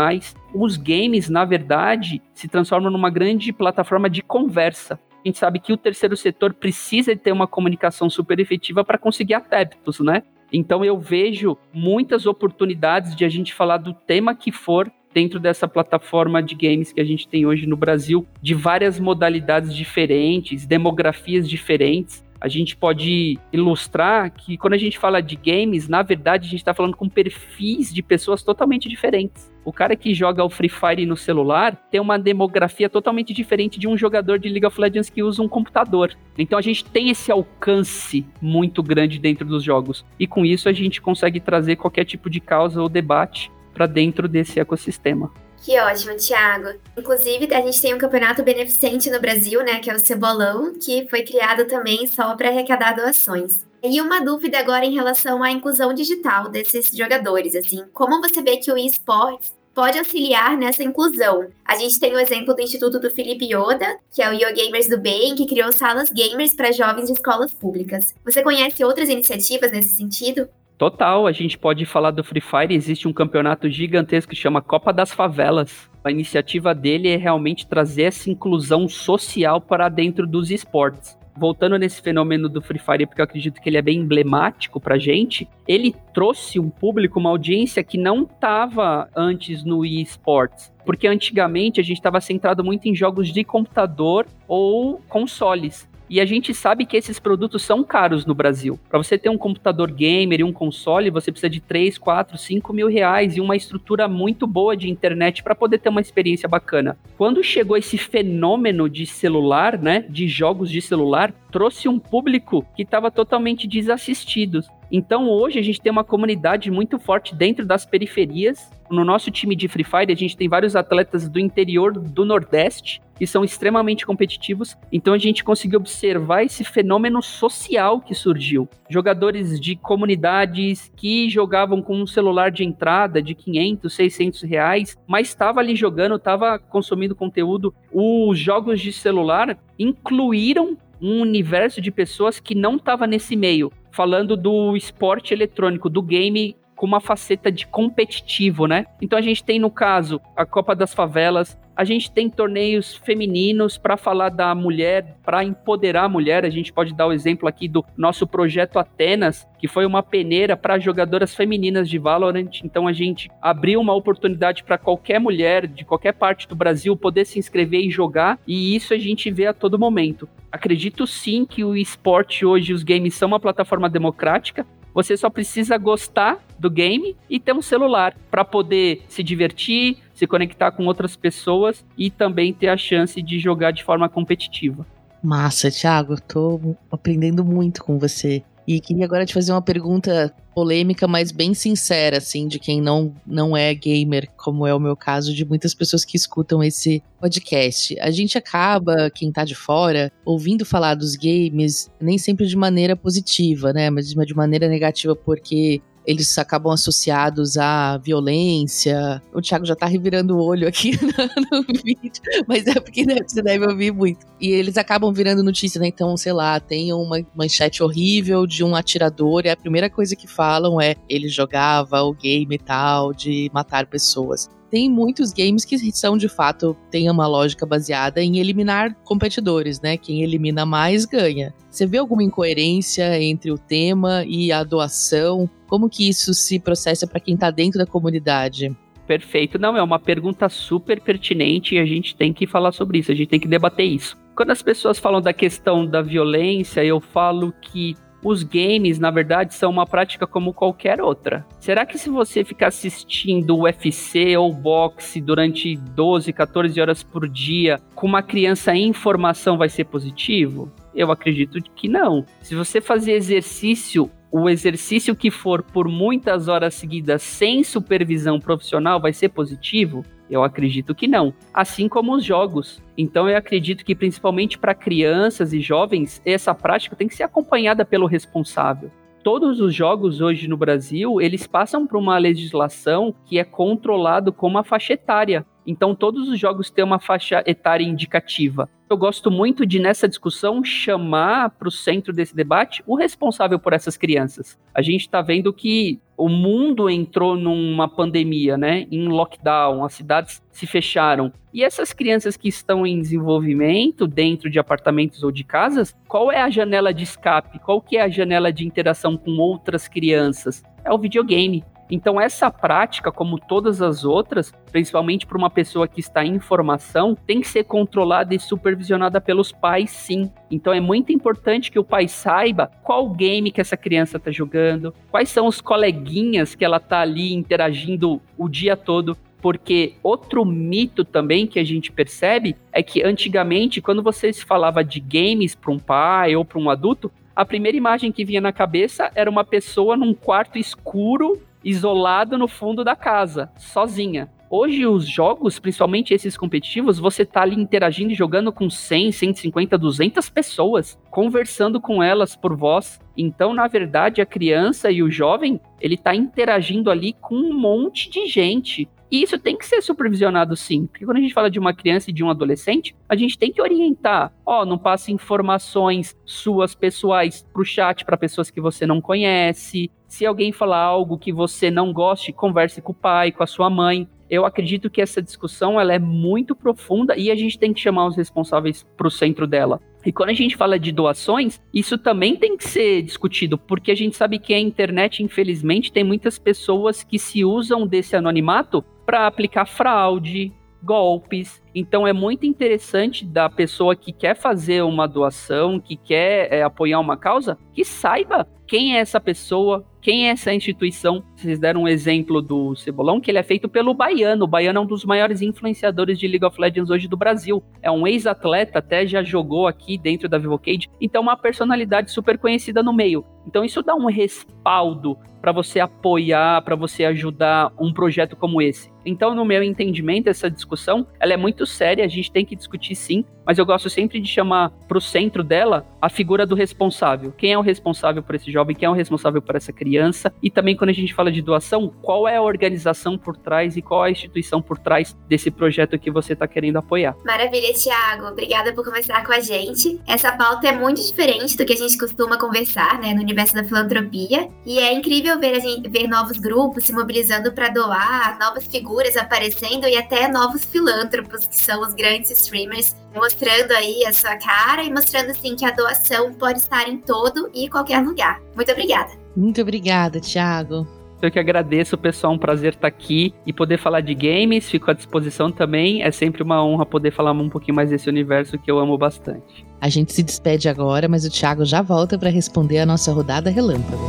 Os 0.52 0.76
games, 0.76 1.28
na 1.28 1.44
verdade, 1.44 2.20
se 2.34 2.48
transformam 2.48 2.90
numa 2.90 3.10
grande 3.10 3.52
plataforma 3.52 4.10
de 4.10 4.22
conversa 4.22 4.98
a 5.24 5.28
gente 5.28 5.38
sabe 5.38 5.58
que 5.58 5.72
o 5.72 5.76
terceiro 5.76 6.16
setor 6.16 6.52
precisa 6.52 7.16
ter 7.16 7.32
uma 7.32 7.46
comunicação 7.46 8.10
super 8.10 8.38
efetiva 8.38 8.84
para 8.84 8.98
conseguir 8.98 9.34
adeptos, 9.34 10.00
né? 10.00 10.22
Então 10.52 10.84
eu 10.84 10.98
vejo 10.98 11.56
muitas 11.72 12.26
oportunidades 12.26 13.16
de 13.16 13.24
a 13.24 13.28
gente 13.28 13.54
falar 13.54 13.78
do 13.78 13.94
tema 13.94 14.34
que 14.34 14.52
for 14.52 14.90
dentro 15.12 15.38
dessa 15.38 15.66
plataforma 15.68 16.42
de 16.42 16.54
games 16.54 16.92
que 16.92 17.00
a 17.00 17.04
gente 17.04 17.26
tem 17.28 17.46
hoje 17.46 17.66
no 17.66 17.76
Brasil, 17.76 18.26
de 18.42 18.52
várias 18.52 18.98
modalidades 18.98 19.74
diferentes, 19.74 20.66
demografias 20.66 21.48
diferentes 21.48 22.23
a 22.44 22.48
gente 22.48 22.76
pode 22.76 23.38
ilustrar 23.50 24.30
que 24.30 24.58
quando 24.58 24.74
a 24.74 24.76
gente 24.76 24.98
fala 24.98 25.22
de 25.22 25.34
games, 25.34 25.88
na 25.88 26.02
verdade 26.02 26.46
a 26.46 26.50
gente 26.50 26.60
está 26.60 26.74
falando 26.74 26.94
com 26.94 27.08
perfis 27.08 27.90
de 27.90 28.02
pessoas 28.02 28.42
totalmente 28.42 28.86
diferentes. 28.86 29.50
O 29.64 29.72
cara 29.72 29.96
que 29.96 30.12
joga 30.12 30.44
o 30.44 30.50
Free 30.50 30.68
Fire 30.68 31.06
no 31.06 31.16
celular 31.16 31.74
tem 31.90 32.02
uma 32.02 32.18
demografia 32.18 32.90
totalmente 32.90 33.32
diferente 33.32 33.80
de 33.80 33.88
um 33.88 33.96
jogador 33.96 34.38
de 34.38 34.50
League 34.50 34.66
of 34.66 34.78
Legends 34.78 35.08
que 35.08 35.22
usa 35.22 35.42
um 35.42 35.48
computador. 35.48 36.14
Então 36.36 36.58
a 36.58 36.62
gente 36.62 36.84
tem 36.84 37.08
esse 37.08 37.32
alcance 37.32 38.26
muito 38.42 38.82
grande 38.82 39.18
dentro 39.18 39.46
dos 39.46 39.64
jogos. 39.64 40.04
E 40.20 40.26
com 40.26 40.44
isso 40.44 40.68
a 40.68 40.72
gente 40.74 41.00
consegue 41.00 41.40
trazer 41.40 41.76
qualquer 41.76 42.04
tipo 42.04 42.28
de 42.28 42.40
causa 42.40 42.82
ou 42.82 42.90
debate 42.90 43.50
para 43.72 43.86
dentro 43.86 44.28
desse 44.28 44.60
ecossistema. 44.60 45.32
Que 45.64 45.78
ótimo, 45.78 46.14
Thiago. 46.14 46.78
Inclusive, 46.94 47.48
a 47.54 47.60
gente 47.62 47.80
tem 47.80 47.94
um 47.94 47.98
campeonato 47.98 48.42
beneficente 48.42 49.08
no 49.08 49.18
Brasil, 49.18 49.64
né, 49.64 49.80
que 49.80 49.90
é 49.90 49.94
o 49.94 49.98
Cebolão, 49.98 50.74
que 50.74 51.08
foi 51.08 51.22
criado 51.22 51.64
também 51.64 52.06
só 52.06 52.36
para 52.36 52.50
arrecadar 52.50 52.92
doações. 52.92 53.64
E 53.82 53.98
uma 53.98 54.20
dúvida 54.22 54.58
agora 54.58 54.84
em 54.84 54.92
relação 54.92 55.42
à 55.42 55.50
inclusão 55.50 55.94
digital 55.94 56.50
desses 56.50 56.90
jogadores, 56.94 57.54
assim, 57.54 57.82
como 57.94 58.20
você 58.20 58.42
vê 58.42 58.58
que 58.58 58.70
o 58.70 58.76
esportes 58.76 59.54
pode 59.74 59.98
auxiliar 59.98 60.54
nessa 60.58 60.84
inclusão. 60.84 61.48
A 61.64 61.76
gente 61.76 61.98
tem 61.98 62.14
o 62.14 62.20
exemplo 62.20 62.54
do 62.54 62.60
Instituto 62.60 63.00
do 63.00 63.10
Felipe 63.10 63.46
Yoda, 63.46 63.98
que 64.14 64.22
é 64.22 64.28
o 64.28 64.34
Yo 64.34 64.54
Gamers 64.54 64.86
do 64.86 64.98
Bem, 64.98 65.34
que 65.34 65.46
criou 65.46 65.72
salas 65.72 66.10
gamers 66.10 66.54
para 66.54 66.72
jovens 66.72 67.06
de 67.06 67.12
escolas 67.12 67.54
públicas. 67.54 68.14
Você 68.22 68.42
conhece 68.42 68.84
outras 68.84 69.08
iniciativas 69.08 69.72
nesse 69.72 69.96
sentido? 69.96 70.46
Total, 70.76 71.26
a 71.26 71.32
gente 71.32 71.56
pode 71.56 71.84
falar 71.84 72.10
do 72.10 72.24
Free 72.24 72.40
Fire, 72.40 72.74
existe 72.74 73.06
um 73.06 73.12
campeonato 73.12 73.70
gigantesco 73.70 74.30
que 74.30 74.36
chama 74.36 74.60
Copa 74.60 74.92
das 74.92 75.12
Favelas. 75.12 75.88
A 76.02 76.10
iniciativa 76.10 76.74
dele 76.74 77.08
é 77.08 77.16
realmente 77.16 77.66
trazer 77.66 78.02
essa 78.02 78.28
inclusão 78.28 78.88
social 78.88 79.60
para 79.60 79.88
dentro 79.88 80.26
dos 80.26 80.50
esportes 80.50 81.16
voltando 81.36 81.78
nesse 81.78 82.00
fenômeno 82.00 82.48
do 82.48 82.62
Free 82.62 82.78
Fire, 82.78 83.06
porque 83.06 83.20
eu 83.20 83.24
acredito 83.24 83.60
que 83.60 83.68
ele 83.68 83.76
é 83.76 83.82
bem 83.82 83.98
emblemático 83.98 84.80
pra 84.80 84.98
gente, 84.98 85.48
ele 85.66 85.94
trouxe 86.12 86.58
um 86.58 86.70
público, 86.70 87.18
uma 87.18 87.30
audiência 87.30 87.82
que 87.82 87.98
não 87.98 88.22
estava 88.22 89.08
antes 89.14 89.64
no 89.64 89.84
eSports. 89.84 90.72
Porque 90.84 91.06
antigamente 91.06 91.80
a 91.80 91.84
gente 91.84 91.96
estava 91.96 92.20
centrado 92.20 92.62
muito 92.62 92.86
em 92.86 92.94
jogos 92.94 93.32
de 93.32 93.42
computador 93.42 94.26
ou 94.46 95.00
consoles. 95.08 95.88
E 96.08 96.20
a 96.20 96.24
gente 96.24 96.52
sabe 96.52 96.84
que 96.84 96.96
esses 96.96 97.18
produtos 97.18 97.62
são 97.62 97.82
caros 97.82 98.26
no 98.26 98.34
Brasil. 98.34 98.78
Para 98.88 99.02
você 99.02 99.16
ter 99.16 99.30
um 99.30 99.38
computador 99.38 99.90
gamer 99.90 100.40
e 100.40 100.44
um 100.44 100.52
console, 100.52 101.10
você 101.10 101.32
precisa 101.32 101.48
de 101.48 101.60
3, 101.60 101.96
4, 101.98 102.36
5 102.36 102.72
mil 102.72 102.88
reais 102.88 103.36
e 103.36 103.40
uma 103.40 103.56
estrutura 103.56 104.06
muito 104.06 104.46
boa 104.46 104.76
de 104.76 104.90
internet 104.90 105.42
para 105.42 105.54
poder 105.54 105.78
ter 105.78 105.88
uma 105.88 106.00
experiência 106.00 106.48
bacana. 106.48 106.96
Quando 107.16 107.42
chegou 107.42 107.76
esse 107.76 107.96
fenômeno 107.96 108.88
de 108.88 109.06
celular, 109.06 109.78
né, 109.78 110.04
de 110.08 110.28
jogos 110.28 110.70
de 110.70 110.80
celular, 110.82 111.32
trouxe 111.50 111.88
um 111.88 111.98
público 111.98 112.66
que 112.76 112.82
estava 112.82 113.10
totalmente 113.10 113.66
desassistido. 113.66 114.60
Então 114.90 115.28
hoje 115.28 115.58
a 115.58 115.62
gente 115.62 115.80
tem 115.80 115.90
uma 115.90 116.04
comunidade 116.04 116.70
muito 116.70 116.98
forte 116.98 117.34
dentro 117.34 117.64
das 117.64 117.84
periferias. 117.86 118.70
No 118.90 119.04
nosso 119.04 119.30
time 119.30 119.56
de 119.56 119.68
Free 119.68 119.84
Fire, 119.84 120.12
a 120.12 120.16
gente 120.16 120.36
tem 120.36 120.48
vários 120.48 120.76
atletas 120.76 121.28
do 121.28 121.38
interior 121.38 121.92
do 121.92 122.24
Nordeste 122.24 123.00
que 123.16 123.26
são 123.26 123.44
extremamente 123.44 124.04
competitivos. 124.04 124.76
Então 124.92 125.14
a 125.14 125.18
gente 125.18 125.44
conseguiu 125.44 125.78
observar 125.78 126.42
esse 126.42 126.64
fenômeno 126.64 127.22
social 127.22 128.00
que 128.00 128.14
surgiu. 128.14 128.68
Jogadores 128.88 129.60
de 129.60 129.76
comunidades 129.76 130.90
que 130.96 131.30
jogavam 131.30 131.80
com 131.80 131.96
um 131.96 132.06
celular 132.06 132.50
de 132.50 132.64
entrada 132.64 133.22
de 133.22 133.34
500, 133.34 133.94
600 133.94 134.42
reais, 134.42 134.98
mas 135.06 135.28
estava 135.28 135.60
ali 135.60 135.76
jogando, 135.76 136.16
estava 136.16 136.58
consumindo 136.58 137.14
conteúdo. 137.14 137.72
Os 137.92 138.38
jogos 138.38 138.80
de 138.80 138.92
celular 138.92 139.56
incluíram 139.78 140.76
um 141.00 141.20
universo 141.20 141.80
de 141.80 141.90
pessoas 141.90 142.40
que 142.40 142.54
não 142.54 142.76
estava 142.76 143.06
nesse 143.06 143.36
meio 143.36 143.72
falando 143.94 144.36
do 144.36 144.76
esporte 144.76 145.32
eletrônico, 145.32 145.88
do 145.88 146.02
game 146.02 146.56
com 146.74 146.86
uma 146.86 147.00
faceta 147.00 147.50
de 147.50 147.66
competitivo, 147.66 148.66
né? 148.66 148.86
Então 149.00 149.18
a 149.18 149.22
gente 149.22 149.42
tem 149.42 149.58
no 149.58 149.70
caso 149.70 150.20
a 150.36 150.44
Copa 150.44 150.74
das 150.74 150.92
Favelas, 150.94 151.58
a 151.76 151.82
gente 151.82 152.10
tem 152.10 152.30
torneios 152.30 152.94
femininos 152.96 153.76
para 153.76 153.96
falar 153.96 154.28
da 154.28 154.54
mulher, 154.54 155.16
para 155.24 155.42
empoderar 155.42 156.04
a 156.04 156.08
mulher. 156.08 156.44
A 156.44 156.50
gente 156.50 156.72
pode 156.72 156.94
dar 156.94 157.06
o 157.08 157.12
exemplo 157.12 157.48
aqui 157.48 157.66
do 157.66 157.84
nosso 157.96 158.26
projeto 158.26 158.78
Atenas, 158.78 159.46
que 159.58 159.66
foi 159.66 159.84
uma 159.84 160.02
peneira 160.02 160.56
para 160.56 160.78
jogadoras 160.78 161.34
femininas 161.34 161.88
de 161.88 161.98
Valorant. 161.98 162.60
Então 162.62 162.86
a 162.86 162.92
gente 162.92 163.28
abriu 163.42 163.80
uma 163.80 163.92
oportunidade 163.92 164.62
para 164.62 164.78
qualquer 164.78 165.18
mulher 165.18 165.66
de 165.66 165.84
qualquer 165.84 166.12
parte 166.12 166.46
do 166.46 166.54
Brasil 166.54 166.96
poder 166.96 167.24
se 167.24 167.38
inscrever 167.40 167.80
e 167.80 167.90
jogar, 167.90 168.38
e 168.46 168.76
isso 168.76 168.94
a 168.94 168.98
gente 168.98 169.30
vê 169.30 169.46
a 169.46 169.54
todo 169.54 169.78
momento. 169.78 170.28
Acredito 170.52 171.04
sim 171.04 171.44
que 171.44 171.64
o 171.64 171.74
esporte 171.74 172.46
hoje, 172.46 172.72
os 172.72 172.84
games 172.84 173.14
são 173.14 173.26
uma 173.26 173.40
plataforma 173.40 173.90
democrática. 173.90 174.64
Você 174.94 175.16
só 175.16 175.28
precisa 175.28 175.76
gostar 175.76 176.38
do 176.56 176.70
game 176.70 177.16
e 177.28 177.40
ter 177.40 177.52
um 177.52 177.60
celular 177.60 178.16
para 178.30 178.44
poder 178.44 179.02
se 179.08 179.22
divertir, 179.22 179.98
se 180.14 180.26
conectar 180.26 180.70
com 180.70 180.86
outras 180.86 181.16
pessoas 181.16 181.84
e 181.98 182.10
também 182.10 182.54
ter 182.54 182.68
a 182.68 182.76
chance 182.76 183.20
de 183.20 183.40
jogar 183.40 183.72
de 183.72 183.82
forma 183.82 184.08
competitiva. 184.08 184.86
Massa, 185.22 185.70
Thiago, 185.70 186.20
tô 186.20 186.76
aprendendo 186.90 187.44
muito 187.44 187.82
com 187.82 187.98
você. 187.98 188.44
E 188.66 188.80
queria 188.80 189.04
agora 189.04 189.26
te 189.26 189.34
fazer 189.34 189.52
uma 189.52 189.62
pergunta 189.62 190.34
polêmica, 190.54 191.08
mas 191.08 191.32
bem 191.32 191.52
sincera, 191.52 192.18
assim, 192.18 192.46
de 192.46 192.58
quem 192.58 192.80
não, 192.80 193.14
não 193.26 193.56
é 193.56 193.74
gamer, 193.74 194.28
como 194.36 194.66
é 194.66 194.74
o 194.74 194.80
meu 194.80 194.96
caso, 194.96 195.34
de 195.34 195.44
muitas 195.44 195.74
pessoas 195.74 196.04
que 196.04 196.16
escutam 196.16 196.62
esse 196.62 197.02
podcast. 197.20 197.98
A 198.00 198.10
gente 198.10 198.38
acaba, 198.38 199.10
quem 199.10 199.32
tá 199.32 199.44
de 199.44 199.54
fora, 199.54 200.10
ouvindo 200.24 200.64
falar 200.64 200.94
dos 200.94 201.16
games, 201.16 201.90
nem 202.00 202.16
sempre 202.16 202.46
de 202.46 202.56
maneira 202.56 202.96
positiva, 202.96 203.72
né? 203.72 203.90
Mas 203.90 204.08
de 204.08 204.34
maneira 204.34 204.68
negativa, 204.68 205.14
porque 205.14 205.82
eles 206.06 206.36
acabam 206.38 206.72
associados 206.72 207.56
à 207.56 207.96
violência. 207.98 209.22
O 209.32 209.40
Thiago 209.40 209.64
já 209.64 209.74
tá 209.74 209.86
revirando 209.86 210.36
o 210.36 210.42
olho 210.42 210.68
aqui 210.68 210.92
no, 211.50 211.64
vídeo, 211.82 212.22
mas 212.46 212.66
é 212.66 212.74
porque 212.74 213.04
né, 213.06 213.16
você 213.26 213.42
deve 213.42 213.66
ouvir 213.66 213.92
muito. 213.92 214.26
E 214.40 214.50
eles 214.50 214.76
acabam 214.76 215.12
virando 215.12 215.42
notícia, 215.42 215.80
né? 215.80 215.86
Então, 215.88 216.16
sei 216.16 216.32
lá, 216.32 216.60
tem 216.60 216.92
uma 216.92 217.24
manchete 217.34 217.82
horrível 217.82 218.46
de 218.46 218.62
um 218.62 218.74
atirador 218.74 219.46
e 219.46 219.50
a 219.50 219.56
primeira 219.56 219.88
coisa 219.88 220.14
que 220.14 220.26
falam 220.26 220.80
é 220.80 220.94
ele 221.08 221.28
jogava 221.28 222.02
o 222.02 222.12
game 222.12 222.58
tal 222.58 223.12
de 223.12 223.50
matar 223.52 223.86
pessoas 223.86 224.48
tem 224.74 224.90
muitos 224.90 225.32
games 225.32 225.64
que 225.64 225.78
são 225.92 226.18
de 226.18 226.28
fato 226.28 226.76
têm 226.90 227.08
uma 227.08 227.28
lógica 227.28 227.64
baseada 227.64 228.20
em 228.20 228.40
eliminar 228.40 228.92
competidores, 229.04 229.80
né? 229.80 229.96
Quem 229.96 230.24
elimina 230.24 230.66
mais 230.66 231.04
ganha. 231.04 231.54
Você 231.70 231.86
vê 231.86 231.98
alguma 231.98 232.24
incoerência 232.24 233.22
entre 233.22 233.52
o 233.52 233.56
tema 233.56 234.24
e 234.26 234.50
a 234.50 234.64
doação? 234.64 235.48
Como 235.68 235.88
que 235.88 236.08
isso 236.08 236.34
se 236.34 236.58
processa 236.58 237.06
para 237.06 237.20
quem 237.20 237.34
está 237.34 237.52
dentro 237.52 237.78
da 237.78 237.86
comunidade? 237.86 238.76
Perfeito. 239.06 239.60
Não, 239.60 239.76
é 239.76 239.82
uma 239.82 240.00
pergunta 240.00 240.48
super 240.48 241.00
pertinente 241.00 241.76
e 241.76 241.78
a 241.78 241.86
gente 241.86 242.16
tem 242.16 242.32
que 242.32 242.44
falar 242.44 242.72
sobre 242.72 242.98
isso, 242.98 243.12
a 243.12 243.14
gente 243.14 243.28
tem 243.28 243.38
que 243.38 243.46
debater 243.46 243.86
isso. 243.86 244.18
Quando 244.34 244.50
as 244.50 244.60
pessoas 244.60 244.98
falam 244.98 245.20
da 245.20 245.32
questão 245.32 245.86
da 245.86 246.02
violência, 246.02 246.84
eu 246.84 247.00
falo 247.00 247.54
que 247.62 247.94
os 248.24 248.42
games, 248.42 248.98
na 248.98 249.10
verdade, 249.10 249.54
são 249.54 249.70
uma 249.70 249.86
prática 249.86 250.26
como 250.26 250.54
qualquer 250.54 251.00
outra. 251.00 251.46
Será 251.60 251.84
que 251.84 251.98
se 251.98 252.08
você 252.08 252.42
ficar 252.42 252.68
assistindo 252.68 253.58
UFC 253.58 254.34
ou 254.38 254.50
boxe 254.50 255.20
durante 255.20 255.76
12, 255.76 256.32
14 256.32 256.80
horas 256.80 257.02
por 257.02 257.28
dia 257.28 257.78
com 257.94 258.06
uma 258.06 258.22
criança 258.22 258.74
em 258.74 258.94
formação 258.94 259.58
vai 259.58 259.68
ser 259.68 259.84
positivo? 259.84 260.72
Eu 260.94 261.12
acredito 261.12 261.62
que 261.74 261.86
não. 261.86 262.24
Se 262.40 262.54
você 262.54 262.80
fazer 262.80 263.12
exercício 263.12 264.10
o 264.36 264.50
exercício 264.50 265.14
que 265.14 265.30
for 265.30 265.62
por 265.62 265.86
muitas 265.86 266.48
horas 266.48 266.74
seguidas 266.74 267.22
sem 267.22 267.62
supervisão 267.62 268.40
profissional 268.40 269.00
vai 269.00 269.12
ser 269.12 269.28
positivo? 269.28 270.04
Eu 270.30 270.42
acredito 270.42 270.94
que 270.94 271.06
não. 271.06 271.34
Assim 271.52 271.88
como 271.88 272.14
os 272.14 272.24
jogos. 272.24 272.82
Então 272.96 273.28
eu 273.28 273.36
acredito 273.36 273.84
que 273.84 273.94
principalmente 273.94 274.58
para 274.58 274.74
crianças 274.74 275.52
e 275.52 275.60
jovens, 275.60 276.22
essa 276.24 276.54
prática 276.54 276.96
tem 276.96 277.08
que 277.08 277.14
ser 277.14 277.24
acompanhada 277.24 277.84
pelo 277.84 278.06
responsável. 278.06 278.90
Todos 279.22 279.60
os 279.60 279.74
jogos 279.74 280.20
hoje 280.20 280.46
no 280.46 280.56
Brasil, 280.56 281.20
eles 281.20 281.46
passam 281.46 281.86
por 281.86 281.96
uma 281.96 282.18
legislação 282.18 283.14
que 283.24 283.38
é 283.38 283.44
controlado 283.44 284.32
com 284.32 284.46
uma 284.46 284.62
faixa 284.62 284.92
etária. 284.92 285.46
Então, 285.66 285.94
todos 285.94 286.28
os 286.28 286.38
jogos 286.38 286.70
têm 286.70 286.84
uma 286.84 286.98
faixa 286.98 287.42
etária 287.46 287.84
indicativa. 287.84 288.68
Eu 288.88 288.98
gosto 288.98 289.30
muito 289.30 289.64
de, 289.64 289.78
nessa 289.78 290.06
discussão, 290.06 290.62
chamar 290.62 291.50
para 291.50 291.68
o 291.68 291.70
centro 291.70 292.12
desse 292.12 292.36
debate 292.36 292.82
o 292.86 292.94
responsável 292.94 293.58
por 293.58 293.72
essas 293.72 293.96
crianças. 293.96 294.58
A 294.74 294.82
gente 294.82 295.00
está 295.00 295.22
vendo 295.22 295.52
que 295.52 295.98
o 296.16 296.28
mundo 296.28 296.88
entrou 296.88 297.34
numa 297.34 297.88
pandemia, 297.88 298.56
né? 298.56 298.86
Em 298.90 299.08
lockdown, 299.08 299.84
as 299.84 299.94
cidades 299.94 300.42
se 300.52 300.66
fecharam. 300.66 301.32
E 301.52 301.64
essas 301.64 301.92
crianças 301.92 302.36
que 302.36 302.48
estão 302.48 302.86
em 302.86 303.00
desenvolvimento 303.00 304.06
dentro 304.06 304.50
de 304.50 304.58
apartamentos 304.58 305.22
ou 305.22 305.32
de 305.32 305.44
casas, 305.44 305.96
qual 306.06 306.30
é 306.30 306.40
a 306.40 306.50
janela 306.50 306.92
de 306.92 307.04
escape? 307.04 307.58
Qual 307.58 307.80
que 307.80 307.96
é 307.96 308.02
a 308.02 308.08
janela 308.08 308.52
de 308.52 308.66
interação 308.66 309.16
com 309.16 309.32
outras 309.38 309.88
crianças? 309.88 310.62
É 310.84 310.92
o 310.92 310.98
videogame. 310.98 311.64
Então, 311.90 312.20
essa 312.20 312.50
prática, 312.50 313.12
como 313.12 313.38
todas 313.38 313.82
as 313.82 314.04
outras, 314.04 314.52
principalmente 314.72 315.26
para 315.26 315.38
uma 315.38 315.50
pessoa 315.50 315.86
que 315.86 316.00
está 316.00 316.24
em 316.24 316.38
formação, 316.38 317.16
tem 317.26 317.40
que 317.40 317.48
ser 317.48 317.64
controlada 317.64 318.34
e 318.34 318.38
supervisionada 318.38 319.20
pelos 319.20 319.52
pais, 319.52 319.90
sim. 319.90 320.30
Então, 320.50 320.72
é 320.72 320.80
muito 320.80 321.12
importante 321.12 321.70
que 321.70 321.78
o 321.78 321.84
pai 321.84 322.08
saiba 322.08 322.70
qual 322.82 323.08
game 323.10 323.50
que 323.50 323.60
essa 323.60 323.76
criança 323.76 324.16
está 324.16 324.30
jogando, 324.30 324.94
quais 325.10 325.28
são 325.28 325.46
os 325.46 325.60
coleguinhas 325.60 326.54
que 326.54 326.64
ela 326.64 326.78
está 326.78 327.00
ali 327.00 327.34
interagindo 327.34 328.20
o 328.36 328.48
dia 328.48 328.76
todo 328.76 329.16
porque 329.44 329.92
outro 330.02 330.42
mito 330.42 331.04
também 331.04 331.46
que 331.46 331.58
a 331.58 331.64
gente 331.64 331.92
percebe 331.92 332.56
é 332.72 332.82
que 332.82 333.02
antigamente, 333.04 333.82
quando 333.82 334.02
você 334.02 334.32
se 334.32 334.42
falava 334.42 334.82
de 334.82 334.98
games 334.98 335.54
para 335.54 335.70
um 335.70 335.78
pai 335.78 336.34
ou 336.34 336.46
para 336.46 336.58
um 336.58 336.70
adulto, 336.70 337.12
a 337.36 337.44
primeira 337.44 337.76
imagem 337.76 338.10
que 338.10 338.24
vinha 338.24 338.40
na 338.40 338.54
cabeça 338.54 339.10
era 339.14 339.28
uma 339.28 339.44
pessoa 339.44 339.98
num 339.98 340.14
quarto 340.14 340.56
escuro 340.56 341.42
isolado 341.64 342.36
no 342.36 342.46
fundo 342.46 342.84
da 342.84 342.94
casa, 342.94 343.50
sozinha. 343.56 344.28
Hoje, 344.56 344.86
os 344.86 345.08
jogos, 345.08 345.58
principalmente 345.58 346.14
esses 346.14 346.36
competitivos, 346.36 346.98
você 346.98 347.24
tá 347.24 347.42
ali 347.42 347.60
interagindo 347.60 348.12
e 348.12 348.14
jogando 348.14 348.52
com 348.52 348.70
100, 348.70 349.10
150, 349.10 349.76
200 349.76 350.28
pessoas, 350.28 350.96
conversando 351.10 351.80
com 351.80 352.00
elas 352.00 352.36
por 352.36 352.54
voz. 352.54 353.00
Então, 353.16 353.52
na 353.52 353.66
verdade, 353.66 354.20
a 354.20 354.26
criança 354.26 354.92
e 354.92 355.02
o 355.02 355.10
jovem, 355.10 355.60
ele 355.80 355.96
tá 355.96 356.14
interagindo 356.14 356.88
ali 356.88 357.14
com 357.14 357.34
um 357.34 357.52
monte 357.52 358.08
de 358.08 358.26
gente. 358.26 358.88
E 359.10 359.22
isso 359.22 359.38
tem 359.38 359.56
que 359.56 359.66
ser 359.66 359.80
supervisionado 359.82 360.56
sim, 360.56 360.86
porque 360.86 361.04
quando 361.04 361.18
a 361.18 361.20
gente 361.20 361.34
fala 361.34 361.50
de 361.50 361.58
uma 361.58 361.74
criança 361.74 362.10
e 362.10 362.12
de 362.12 362.24
um 362.24 362.30
adolescente, 362.30 362.94
a 363.08 363.14
gente 363.14 363.38
tem 363.38 363.52
que 363.52 363.62
orientar. 363.62 364.32
Ó, 364.44 364.62
oh, 364.62 364.64
não 364.64 364.78
passe 364.78 365.12
informações 365.12 366.16
suas 366.24 366.74
pessoais 366.74 367.46
pro 367.52 367.64
chat 367.64 368.04
para 368.04 368.16
pessoas 368.16 368.50
que 368.50 368.60
você 368.60 368.86
não 368.86 369.00
conhece. 369.00 369.90
Se 370.08 370.26
alguém 370.26 370.52
falar 370.52 370.80
algo 370.80 371.18
que 371.18 371.32
você 371.32 371.70
não 371.70 371.92
goste, 371.92 372.32
converse 372.32 372.80
com 372.80 372.92
o 372.92 372.94
pai, 372.94 373.32
com 373.32 373.42
a 373.42 373.46
sua 373.46 373.70
mãe. 373.70 374.08
eu 374.30 374.44
acredito 374.44 374.90
que 374.90 375.02
essa 375.02 375.22
discussão 375.22 375.80
ela 375.80 375.92
é 375.92 375.98
muito 375.98 376.56
profunda 376.56 377.16
e 377.16 377.30
a 377.30 377.36
gente 377.36 377.58
tem 377.58 377.72
que 377.72 377.80
chamar 377.80 378.06
os 378.06 378.16
responsáveis 378.16 378.84
para 378.96 379.06
o 379.06 379.10
centro 379.10 379.46
dela. 379.46 379.80
E 380.04 380.12
quando 380.12 380.30
a 380.30 380.34
gente 380.34 380.56
fala 380.56 380.78
de 380.78 380.92
doações, 380.92 381.60
isso 381.72 381.96
também 381.96 382.36
tem 382.36 382.56
que 382.56 382.64
ser 382.64 383.02
discutido, 383.02 383.56
porque 383.56 383.90
a 383.90 383.94
gente 383.94 384.16
sabe 384.16 384.38
que 384.38 384.52
a 384.52 384.58
internet, 384.58 385.22
infelizmente, 385.22 385.90
tem 385.90 386.04
muitas 386.04 386.38
pessoas 386.38 387.02
que 387.02 387.18
se 387.18 387.44
usam 387.44 387.86
desse 387.86 388.14
anonimato 388.14 388.84
para 389.04 389.26
aplicar 389.26 389.66
fraude, 389.66 390.52
golpes. 390.82 391.62
Então 391.74 392.06
é 392.06 392.12
muito 392.12 392.44
interessante 392.46 393.24
da 393.24 393.48
pessoa 393.48 393.96
que 393.96 394.12
quer 394.12 394.36
fazer 394.36 394.82
uma 394.82 395.08
doação, 395.08 395.80
que 395.80 395.96
quer 395.96 396.52
é, 396.52 396.62
apoiar 396.62 397.00
uma 397.00 397.16
causa, 397.16 397.58
que 397.72 397.84
saiba 397.84 398.46
quem 398.74 398.96
é 398.96 398.98
essa 398.98 399.20
pessoa, 399.20 399.84
quem 400.00 400.26
é 400.26 400.32
essa 400.32 400.52
instituição. 400.52 401.22
Vocês 401.36 401.60
deram 401.60 401.82
um 401.82 401.88
exemplo 401.88 402.42
do 402.42 402.74
Cebolão, 402.74 403.20
que 403.20 403.30
ele 403.30 403.38
é 403.38 403.42
feito 403.44 403.68
pelo 403.68 403.94
Baiano. 403.94 404.46
O 404.46 404.48
Baiano 404.48 404.80
é 404.80 404.82
um 404.82 404.86
dos 404.86 405.04
maiores 405.04 405.40
influenciadores 405.40 406.18
de 406.18 406.26
League 406.26 406.44
of 406.44 406.60
Legends 406.60 406.90
hoje 406.90 407.06
do 407.06 407.16
Brasil. 407.16 407.62
É 407.80 407.88
um 407.88 408.04
ex-atleta, 408.04 408.80
até 408.80 409.06
já 409.06 409.22
jogou 409.22 409.68
aqui 409.68 409.96
dentro 409.96 410.28
da 410.28 410.38
Vivocade. 410.38 410.90
Então, 411.00 411.22
uma 411.22 411.36
personalidade 411.36 412.10
super 412.10 412.36
conhecida 412.36 412.82
no 412.82 412.92
meio. 412.92 413.24
Então, 413.46 413.64
isso 413.64 413.80
dá 413.80 413.94
um 413.94 414.06
respaldo 414.06 415.16
para 415.40 415.52
você 415.52 415.78
apoiar, 415.78 416.62
para 416.62 416.74
você 416.74 417.04
ajudar 417.04 417.70
um 417.78 417.92
projeto 417.92 418.34
como 418.34 418.60
esse. 418.60 418.90
Então, 419.04 419.34
no 419.34 419.44
meu 419.44 419.62
entendimento, 419.62 420.28
essa 420.28 420.50
discussão 420.50 421.06
ela 421.20 421.34
é 421.34 421.36
muito 421.36 421.66
séria, 421.66 422.04
a 422.04 422.08
gente 422.08 422.32
tem 422.32 422.46
que 422.46 422.56
discutir 422.56 422.94
sim, 422.94 423.24
mas 423.46 423.58
eu 423.58 423.66
gosto 423.66 423.88
sempre 423.90 424.20
de 424.20 424.28
chamar 424.28 424.70
para 424.86 424.98
o 424.98 425.00
centro 425.00 425.42
dela 425.42 425.86
a 426.00 426.08
figura 426.08 426.46
do 426.46 426.54
responsável. 426.54 427.32
Quem 427.32 427.52
é 427.52 427.58
o 427.58 427.62
responsável 427.62 428.22
por 428.22 428.34
esse 428.34 428.52
jovem, 428.52 428.76
quem 428.76 428.86
é 428.86 428.90
o 428.90 428.94
responsável 428.94 429.40
por 429.40 429.56
essa 429.56 429.72
criança, 429.72 430.32
e 430.42 430.50
também 430.50 430.76
quando 430.76 430.90
a 430.90 430.94
gente 430.94 431.14
fala 431.14 431.32
de 431.32 431.42
doação, 431.42 431.92
qual 432.02 432.28
é 432.28 432.36
a 432.36 432.42
organização 432.42 433.16
por 433.16 433.36
trás 433.36 433.76
e 433.76 433.82
qual 433.82 434.04
é 434.04 434.08
a 434.08 434.12
instituição 434.12 434.60
por 434.60 434.78
trás 434.78 435.16
desse 435.28 435.50
projeto 435.50 435.98
que 435.98 436.10
você 436.10 436.34
está 436.34 436.46
querendo 436.46 436.76
apoiar. 436.76 437.16
Maravilha, 437.24 437.72
Thiago. 437.72 438.26
Obrigada 438.26 438.72
por 438.72 438.84
conversar 438.84 439.24
com 439.24 439.32
a 439.32 439.40
gente. 439.40 440.00
Essa 440.06 440.32
pauta 440.32 440.68
é 440.68 440.72
muito 440.72 441.04
diferente 441.04 441.56
do 441.56 441.64
que 441.64 441.72
a 441.72 441.76
gente 441.76 441.98
costuma 441.98 442.38
conversar, 442.38 442.98
né, 443.00 443.14
no 443.14 443.20
universo 443.20 443.54
da 443.54 443.64
filantropia, 443.64 444.48
e 444.66 444.78
é 444.78 444.92
incrível 444.92 445.14
incrível 445.24 445.38
ver, 445.38 445.56
a 445.56 445.58
gente, 445.58 445.88
ver 445.88 446.08
novos 446.08 446.38
grupos 446.38 446.84
se 446.84 446.92
mobilizando 446.92 447.52
para 447.52 447.68
doar, 447.68 448.38
novas 448.38 448.66
figuras 448.66 449.16
aparecendo 449.16 449.86
e 449.86 449.96
até 449.96 450.28
novos 450.28 450.64
filântropos, 450.64 451.46
que 451.46 451.56
são 451.56 451.80
os 451.82 451.94
grandes 451.94 452.30
streamers, 452.30 452.94
mostrando 453.14 453.72
aí 453.72 454.04
a 454.06 454.12
sua 454.12 454.36
cara 454.36 454.82
e 454.82 454.90
mostrando 454.90 455.30
assim 455.30 455.56
que 455.56 455.64
a 455.64 455.70
doação 455.70 456.32
pode 456.34 456.58
estar 456.58 456.88
em 456.88 456.98
todo 456.98 457.50
e 457.54 457.68
qualquer 457.68 458.00
lugar. 458.00 458.40
Muito 458.54 458.70
obrigada. 458.72 459.12
Muito 459.36 459.60
obrigada, 459.60 460.20
Thiago. 460.20 460.86
Eu 461.22 461.30
que 461.30 461.38
agradeço, 461.38 461.96
pessoal. 461.96 462.34
Um 462.34 462.38
prazer 462.38 462.74
estar 462.74 462.86
aqui 462.86 463.34
e 463.46 463.52
poder 463.52 463.78
falar 463.78 464.02
de 464.02 464.14
games. 464.14 464.68
Fico 464.68 464.90
à 464.90 464.94
disposição 464.94 465.50
também. 465.50 466.02
É 466.02 466.10
sempre 466.10 466.42
uma 466.42 466.62
honra 466.62 466.84
poder 466.84 467.12
falar 467.12 467.32
um 467.32 467.48
pouquinho 467.48 467.76
mais 467.76 467.88
desse 467.88 468.08
universo 468.10 468.58
que 468.58 468.70
eu 468.70 468.78
amo 468.78 468.98
bastante. 468.98 469.64
A 469.80 469.88
gente 469.88 470.12
se 470.12 470.22
despede 470.22 470.68
agora, 470.68 471.08
mas 471.08 471.24
o 471.24 471.30
Thiago 471.30 471.64
já 471.64 471.80
volta 471.80 472.18
para 472.18 472.28
responder 472.28 472.78
a 472.78 472.86
nossa 472.86 473.10
rodada 473.10 473.48
relâmpago. 473.48 474.02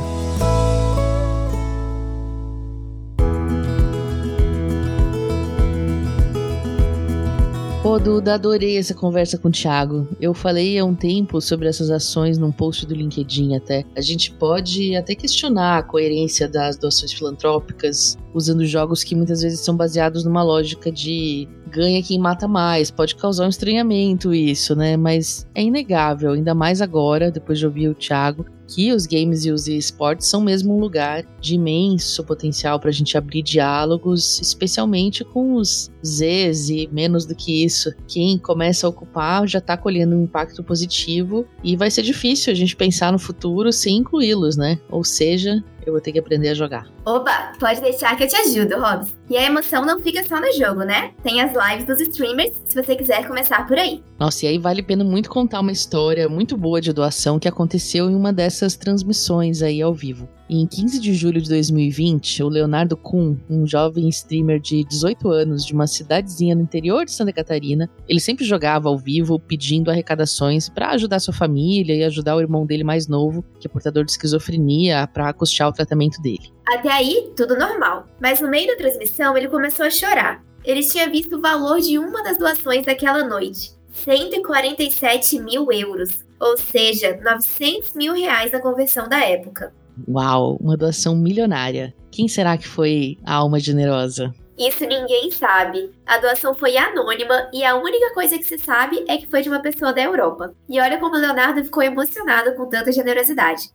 Pô, 7.86 8.00
Duda, 8.00 8.34
adorei 8.34 8.80
essa 8.80 8.96
conversa 8.96 9.38
com 9.38 9.48
o 9.48 9.52
Thiago. 9.52 10.08
Eu 10.20 10.34
falei 10.34 10.80
há 10.80 10.84
um 10.84 10.96
tempo 10.96 11.40
sobre 11.40 11.68
essas 11.68 11.92
ações 11.92 12.36
num 12.36 12.52
post 12.52 12.84
do 12.84 12.96
LinkedIn 12.96 13.56
até. 13.56 13.86
A 13.96 14.02
gente 14.02 14.32
pode 14.32 14.96
até 14.96 15.14
questionar 15.14 15.78
a 15.78 15.84
coerência 15.84 16.48
das 16.48 16.78
doações 16.78 17.14
filantrópicas 17.14 18.18
usando 18.36 18.66
jogos 18.66 19.02
que 19.02 19.16
muitas 19.16 19.42
vezes 19.42 19.62
são 19.62 19.78
baseados 19.78 20.26
numa 20.26 20.44
lógica 20.44 20.92
de 20.92 21.48
ganha 21.72 22.04
quem 22.04 22.20
mata 22.20 22.48
mais. 22.48 22.92
Pode 22.92 23.16
causar 23.16 23.46
um 23.46 23.50
estranhamento 23.50 24.34
isso, 24.34 24.76
né? 24.76 24.98
Mas 24.98 25.48
é 25.56 25.64
inegável, 25.64 26.34
ainda 26.34 26.54
mais 26.54 26.82
agora, 26.82 27.32
depois 27.32 27.58
de 27.58 27.66
ouvir 27.66 27.88
o 27.88 27.96
Thiago, 27.96 28.46
que 28.68 28.92
os 28.92 29.06
games 29.06 29.46
e 29.46 29.52
os 29.52 29.68
esportes 29.68 30.28
são 30.28 30.42
mesmo 30.42 30.76
um 30.76 30.80
lugar 30.80 31.24
de 31.40 31.56
imenso 31.56 32.24
potencial 32.24 32.80
para 32.80 32.90
a 32.90 32.94
gente 32.94 33.18
abrir 33.18 33.42
diálogos, 33.42 34.40
especialmente 34.42 35.24
com 35.24 35.56
os 35.56 35.92
Zs 36.04 36.70
e 36.70 36.90
menos 36.92 37.26
do 37.26 37.36
que 37.36 37.64
isso. 37.64 37.94
Quem 38.08 38.38
começa 38.38 38.86
a 38.86 38.90
ocupar 38.90 39.48
já 39.48 39.60
está 39.60 39.78
colhendo 39.78 40.16
um 40.16 40.24
impacto 40.24 40.64
positivo 40.64 41.46
e 41.64 41.76
vai 41.76 41.92
ser 41.92 42.02
difícil 42.02 42.52
a 42.52 42.56
gente 42.56 42.76
pensar 42.76 43.12
no 43.12 43.20
futuro 43.20 43.72
sem 43.72 43.98
incluí-los, 43.98 44.58
né? 44.58 44.80
Ou 44.90 45.04
seja, 45.04 45.64
eu 45.86 45.94
vou 45.94 46.02
ter 46.02 46.12
que 46.12 46.20
aprender 46.20 46.50
a 46.50 46.54
jogar. 46.54 46.88
Oba, 47.06 47.54
pode 47.60 47.82
deixar 47.82 48.16
que 48.16 48.24
eu 48.24 48.28
te 48.28 48.36
ajudo, 48.36 48.80
Hobbs. 48.80 49.16
E 49.30 49.38
a 49.38 49.44
emoção 49.44 49.84
não 49.84 50.00
fica 50.00 50.24
só 50.24 50.40
no 50.40 50.52
jogo, 50.54 50.84
né? 50.84 51.12
Tem 51.24 51.42
as 51.42 51.52
lives 51.52 51.88
dos 51.88 52.00
streamers, 52.02 52.54
se 52.66 52.76
você 52.76 52.96
quiser 52.96 53.28
começar 53.28 53.66
por 53.68 53.78
aí. 53.78 54.04
Nossa, 54.20 54.46
e 54.46 54.50
aí 54.50 54.58
vale 54.58 54.82
a 54.82 54.84
pena 54.84 55.04
muito 55.04 55.30
contar 55.30 55.60
uma 55.60 55.72
história 55.72 56.30
muito 56.30 56.56
boa 56.56 56.80
de 56.80 56.94
doação 56.94 57.40
que 57.40 57.48
aconteceu 57.48 58.10
em 58.10 58.16
uma 58.16 58.32
dessas 58.32 58.76
transmissões 58.76 59.62
aí 59.62 59.82
ao 59.82 59.94
vivo. 59.94 60.30
Em 60.48 60.68
15 60.68 61.00
de 61.00 61.14
julho 61.16 61.42
de 61.42 61.50
2020, 61.50 62.44
o 62.44 62.50
Leonardo 62.50 62.96
Kuhn, 62.96 63.36
um 63.50 63.66
jovem 63.66 64.08
streamer 64.10 64.60
de 64.60 64.84
18 64.84 65.28
anos 65.30 65.66
de 65.66 65.74
uma 65.74 65.88
cidadezinha 65.88 66.54
no 66.54 66.62
interior 66.62 67.04
de 67.04 67.12
Santa 67.12 67.34
Catarina, 67.34 67.90
ele 68.08 68.20
sempre 68.20 68.46
jogava 68.46 68.88
ao 68.88 68.96
vivo 68.96 69.40
pedindo 69.40 69.90
arrecadações 69.90 70.70
para 70.70 70.92
ajudar 70.92 71.20
sua 71.20 71.34
família 71.34 71.96
e 71.96 72.04
ajudar 72.04 72.36
o 72.36 72.42
irmão 72.42 72.64
dele 72.64 72.84
mais 72.84 73.08
novo, 73.08 73.44
que 73.60 73.66
é 73.66 73.70
portador 73.70 74.06
de 74.06 74.12
esquizofrenia, 74.12 75.08
para 75.12 75.34
custear 75.34 75.68
o 75.68 75.74
tratamento 75.74 76.22
dele. 76.22 76.54
Até 76.68 76.92
aí, 76.92 77.32
tudo 77.36 77.58
normal. 77.58 78.08
Mas 78.20 78.42
no 78.42 78.50
meio 78.50 78.68
da 78.68 78.76
transmissão, 78.76 79.15
ele 79.38 79.48
começou 79.48 79.86
a 79.86 79.90
chorar. 79.90 80.44
Ele 80.64 80.84
tinha 80.84 81.10
visto 81.10 81.38
o 81.38 81.42
valor 81.42 81.80
de 81.80 81.98
uma 82.00 82.24
das 82.24 82.38
doações 82.38 82.86
daquela 82.86 83.24
noite: 83.24 83.72
147 83.94 85.40
mil 85.40 85.72
euros, 85.72 86.24
ou 86.40 86.58
seja, 86.58 87.20
900 87.24 87.94
mil 87.94 88.14
reais 88.14 88.52
na 88.52 88.60
conversão 88.60 89.08
da 89.08 89.20
época. 89.20 89.74
Uau, 90.08 90.58
uma 90.60 90.76
doação 90.76 91.16
milionária. 91.16 91.94
Quem 92.12 92.28
será 92.28 92.58
que 92.58 92.68
foi 92.68 93.18
a 93.26 93.36
alma 93.36 93.60
generosa? 93.60 94.34
Isso 94.58 94.86
ninguém 94.86 95.30
sabe. 95.32 95.92
A 96.06 96.18
doação 96.18 96.56
foi 96.56 96.78
anônima 96.78 97.50
e 97.54 97.64
a 97.64 97.76
única 97.76 98.14
coisa 98.14 98.38
que 98.38 98.44
se 98.44 98.58
sabe 98.58 99.04
é 99.08 99.18
que 99.18 99.28
foi 99.28 99.42
de 99.42 99.50
uma 99.50 99.62
pessoa 99.62 99.92
da 99.94 100.02
Europa. 100.02 100.54
E 100.70 100.80
olha 100.80 100.98
como 100.98 101.16
o 101.16 101.20
Leonardo 101.20 101.64
ficou 101.64 101.84
emocionado 101.84 102.56
com 102.56 102.68
tanta 102.68 102.92
generosidade. 102.92 103.70